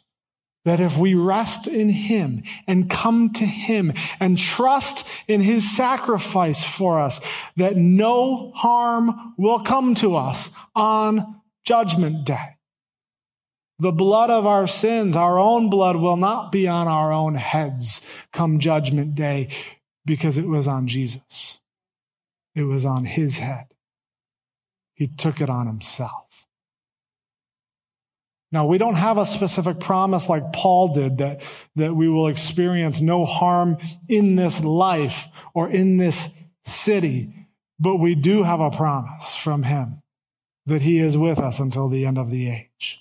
that 0.64 0.80
if 0.80 0.96
we 0.96 1.14
rest 1.14 1.66
in 1.66 1.88
Him 1.88 2.42
and 2.66 2.90
come 2.90 3.32
to 3.34 3.46
Him 3.46 3.92
and 4.20 4.36
trust 4.36 5.04
in 5.26 5.40
His 5.40 5.74
sacrifice 5.76 6.62
for 6.62 7.00
us, 7.00 7.20
that 7.56 7.76
no 7.76 8.52
harm 8.54 9.34
will 9.38 9.60
come 9.60 9.94
to 9.96 10.16
us 10.16 10.50
on 10.74 11.40
Judgment 11.64 12.26
Day. 12.26 12.56
The 13.78 13.92
blood 13.92 14.30
of 14.30 14.44
our 14.44 14.66
sins, 14.66 15.14
our 15.14 15.38
own 15.38 15.70
blood, 15.70 15.96
will 15.96 16.16
not 16.16 16.50
be 16.50 16.66
on 16.66 16.88
our 16.88 17.12
own 17.12 17.36
heads 17.36 18.00
come 18.32 18.58
Judgment 18.58 19.14
Day 19.14 19.48
because 20.04 20.36
it 20.36 20.48
was 20.48 20.66
on 20.66 20.88
Jesus. 20.88 21.58
It 22.58 22.64
was 22.64 22.84
on 22.84 23.04
his 23.04 23.36
head. 23.36 23.66
He 24.94 25.06
took 25.06 25.40
it 25.40 25.48
on 25.48 25.68
himself. 25.68 26.26
Now, 28.50 28.66
we 28.66 28.78
don't 28.78 28.96
have 28.96 29.16
a 29.16 29.26
specific 29.26 29.78
promise 29.78 30.28
like 30.28 30.52
Paul 30.52 30.94
did 30.94 31.18
that, 31.18 31.42
that 31.76 31.94
we 31.94 32.08
will 32.08 32.26
experience 32.26 33.00
no 33.00 33.24
harm 33.24 33.76
in 34.08 34.34
this 34.34 34.60
life 34.60 35.28
or 35.54 35.70
in 35.70 35.98
this 35.98 36.28
city, 36.64 37.46
but 37.78 37.96
we 37.96 38.16
do 38.16 38.42
have 38.42 38.58
a 38.58 38.70
promise 38.70 39.36
from 39.36 39.62
him 39.62 40.02
that 40.66 40.82
he 40.82 40.98
is 40.98 41.16
with 41.16 41.38
us 41.38 41.60
until 41.60 41.88
the 41.88 42.06
end 42.06 42.18
of 42.18 42.30
the 42.30 42.50
age. 42.50 42.98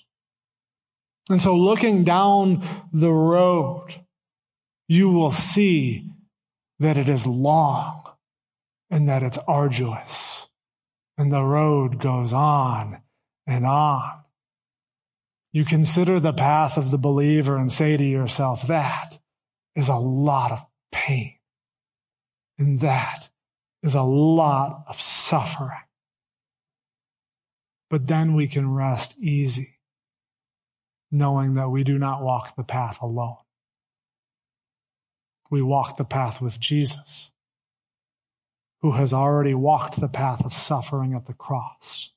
And 1.28 1.40
so 1.40 1.56
looking 1.56 2.04
down 2.04 2.64
the 2.92 3.10
road, 3.10 3.88
you 4.86 5.08
will 5.10 5.32
see 5.32 6.12
that 6.78 6.96
it 6.96 7.08
is 7.08 7.26
long 7.26 8.07
and 8.90 9.08
that 9.08 9.22
it's 9.22 9.38
arduous. 9.46 10.46
And 11.16 11.32
the 11.32 11.42
road 11.42 12.00
goes 12.00 12.32
on 12.32 13.02
and 13.46 13.66
on. 13.66 14.20
You 15.52 15.64
consider 15.64 16.20
the 16.20 16.32
path 16.32 16.76
of 16.76 16.90
the 16.90 16.98
believer 16.98 17.56
and 17.56 17.72
say 17.72 17.96
to 17.96 18.04
yourself, 18.04 18.66
that 18.68 19.18
is 19.74 19.88
a 19.88 19.96
lot 19.96 20.52
of 20.52 20.64
pain. 20.92 21.34
And 22.58 22.80
that 22.80 23.28
is 23.82 23.94
a 23.94 24.02
lot 24.02 24.84
of 24.86 25.00
suffering. 25.00 25.78
But 27.90 28.06
then 28.06 28.34
we 28.34 28.48
can 28.48 28.74
rest 28.74 29.16
easy, 29.18 29.78
knowing 31.10 31.54
that 31.54 31.70
we 31.70 31.84
do 31.84 31.98
not 31.98 32.22
walk 32.22 32.54
the 32.54 32.64
path 32.64 33.00
alone. 33.00 33.36
We 35.50 35.62
walk 35.62 35.96
the 35.96 36.04
path 36.04 36.42
with 36.42 36.60
Jesus 36.60 37.30
who 38.82 38.92
has 38.92 39.12
already 39.12 39.54
walked 39.54 40.00
the 40.00 40.08
path 40.08 40.44
of 40.44 40.54
suffering 40.54 41.14
at 41.14 41.26
the 41.26 41.34
cross. 41.34 42.10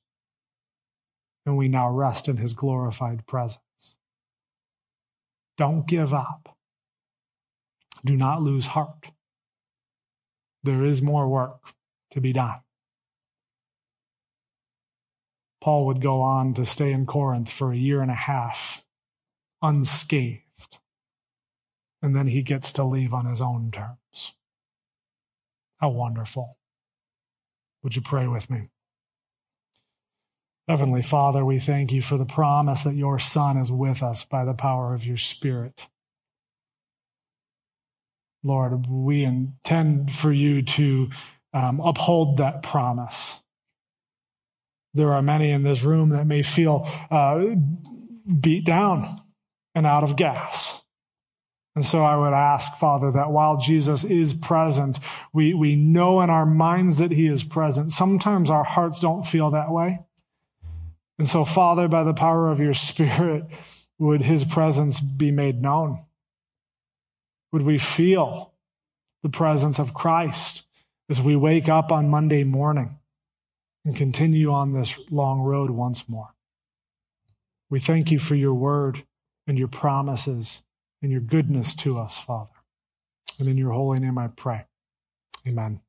and 1.44 1.56
we 1.56 1.68
now 1.68 1.88
rest 1.90 2.28
in 2.28 2.36
his 2.36 2.52
glorified 2.52 3.26
presence. 3.26 3.96
Don't 5.58 5.86
give 5.86 6.14
up. 6.14 6.56
Do 8.04 8.16
not 8.16 8.42
lose 8.42 8.66
heart. 8.66 9.08
There 10.62 10.84
is 10.84 11.02
more 11.02 11.28
work 11.28 11.60
to 12.12 12.20
be 12.20 12.32
done. 12.32 12.60
Paul 15.60 15.86
would 15.86 16.02
go 16.02 16.20
on 16.20 16.54
to 16.54 16.64
stay 16.64 16.92
in 16.92 17.06
Corinth 17.06 17.50
for 17.50 17.72
a 17.72 17.76
year 17.76 18.02
and 18.02 18.10
a 18.10 18.14
half, 18.14 18.82
unscathed. 19.62 20.78
And 22.02 22.16
then 22.16 22.26
he 22.26 22.42
gets 22.42 22.72
to 22.72 22.84
leave 22.84 23.14
on 23.14 23.26
his 23.26 23.40
own 23.40 23.70
terms. 23.72 23.98
How 25.82 25.90
wonderful. 25.90 26.56
Would 27.82 27.96
you 27.96 28.02
pray 28.02 28.28
with 28.28 28.48
me? 28.48 28.68
Heavenly 30.68 31.02
Father, 31.02 31.44
we 31.44 31.58
thank 31.58 31.90
you 31.90 32.02
for 32.02 32.16
the 32.16 32.24
promise 32.24 32.84
that 32.84 32.94
your 32.94 33.18
Son 33.18 33.56
is 33.58 33.72
with 33.72 34.00
us 34.00 34.24
by 34.24 34.44
the 34.44 34.54
power 34.54 34.94
of 34.94 35.04
your 35.04 35.16
Spirit. 35.16 35.82
Lord, 38.44 38.86
we 38.88 39.24
intend 39.24 40.14
for 40.14 40.32
you 40.32 40.62
to 40.62 41.10
um, 41.52 41.80
uphold 41.80 42.36
that 42.38 42.62
promise. 42.62 43.34
There 44.94 45.12
are 45.14 45.22
many 45.22 45.50
in 45.50 45.64
this 45.64 45.82
room 45.82 46.10
that 46.10 46.28
may 46.28 46.44
feel 46.44 46.88
uh, 47.10 47.44
beat 48.40 48.64
down 48.64 49.20
and 49.74 49.86
out 49.86 50.04
of 50.04 50.14
gas. 50.16 50.81
And 51.74 51.86
so 51.86 52.02
I 52.02 52.16
would 52.16 52.34
ask, 52.34 52.76
Father, 52.76 53.12
that 53.12 53.30
while 53.30 53.56
Jesus 53.56 54.04
is 54.04 54.34
present, 54.34 54.98
we, 55.32 55.54
we 55.54 55.74
know 55.74 56.20
in 56.20 56.28
our 56.28 56.44
minds 56.44 56.98
that 56.98 57.12
he 57.12 57.26
is 57.26 57.44
present. 57.44 57.92
Sometimes 57.92 58.50
our 58.50 58.64
hearts 58.64 59.00
don't 59.00 59.26
feel 59.26 59.50
that 59.52 59.70
way. 59.70 60.00
And 61.18 61.28
so, 61.28 61.44
Father, 61.44 61.88
by 61.88 62.04
the 62.04 62.12
power 62.12 62.50
of 62.50 62.60
your 62.60 62.74
Spirit, 62.74 63.44
would 63.98 64.22
his 64.22 64.44
presence 64.44 65.00
be 65.00 65.30
made 65.30 65.62
known? 65.62 66.04
Would 67.52 67.62
we 67.62 67.78
feel 67.78 68.52
the 69.22 69.28
presence 69.28 69.78
of 69.78 69.94
Christ 69.94 70.62
as 71.08 71.20
we 71.20 71.36
wake 71.36 71.68
up 71.68 71.90
on 71.90 72.10
Monday 72.10 72.44
morning 72.44 72.98
and 73.84 73.96
continue 73.96 74.52
on 74.52 74.72
this 74.72 74.94
long 75.10 75.40
road 75.40 75.70
once 75.70 76.08
more? 76.08 76.34
We 77.70 77.80
thank 77.80 78.10
you 78.10 78.18
for 78.18 78.34
your 78.34 78.54
word 78.54 79.04
and 79.46 79.58
your 79.58 79.68
promises 79.68 80.62
and 81.02 81.10
your 81.10 81.20
goodness 81.20 81.74
to 81.76 81.98
us, 81.98 82.18
Father. 82.18 82.50
And 83.38 83.48
in 83.48 83.58
your 83.58 83.72
holy 83.72 84.00
name 84.00 84.18
I 84.18 84.28
pray. 84.28 84.66
Amen. 85.46 85.80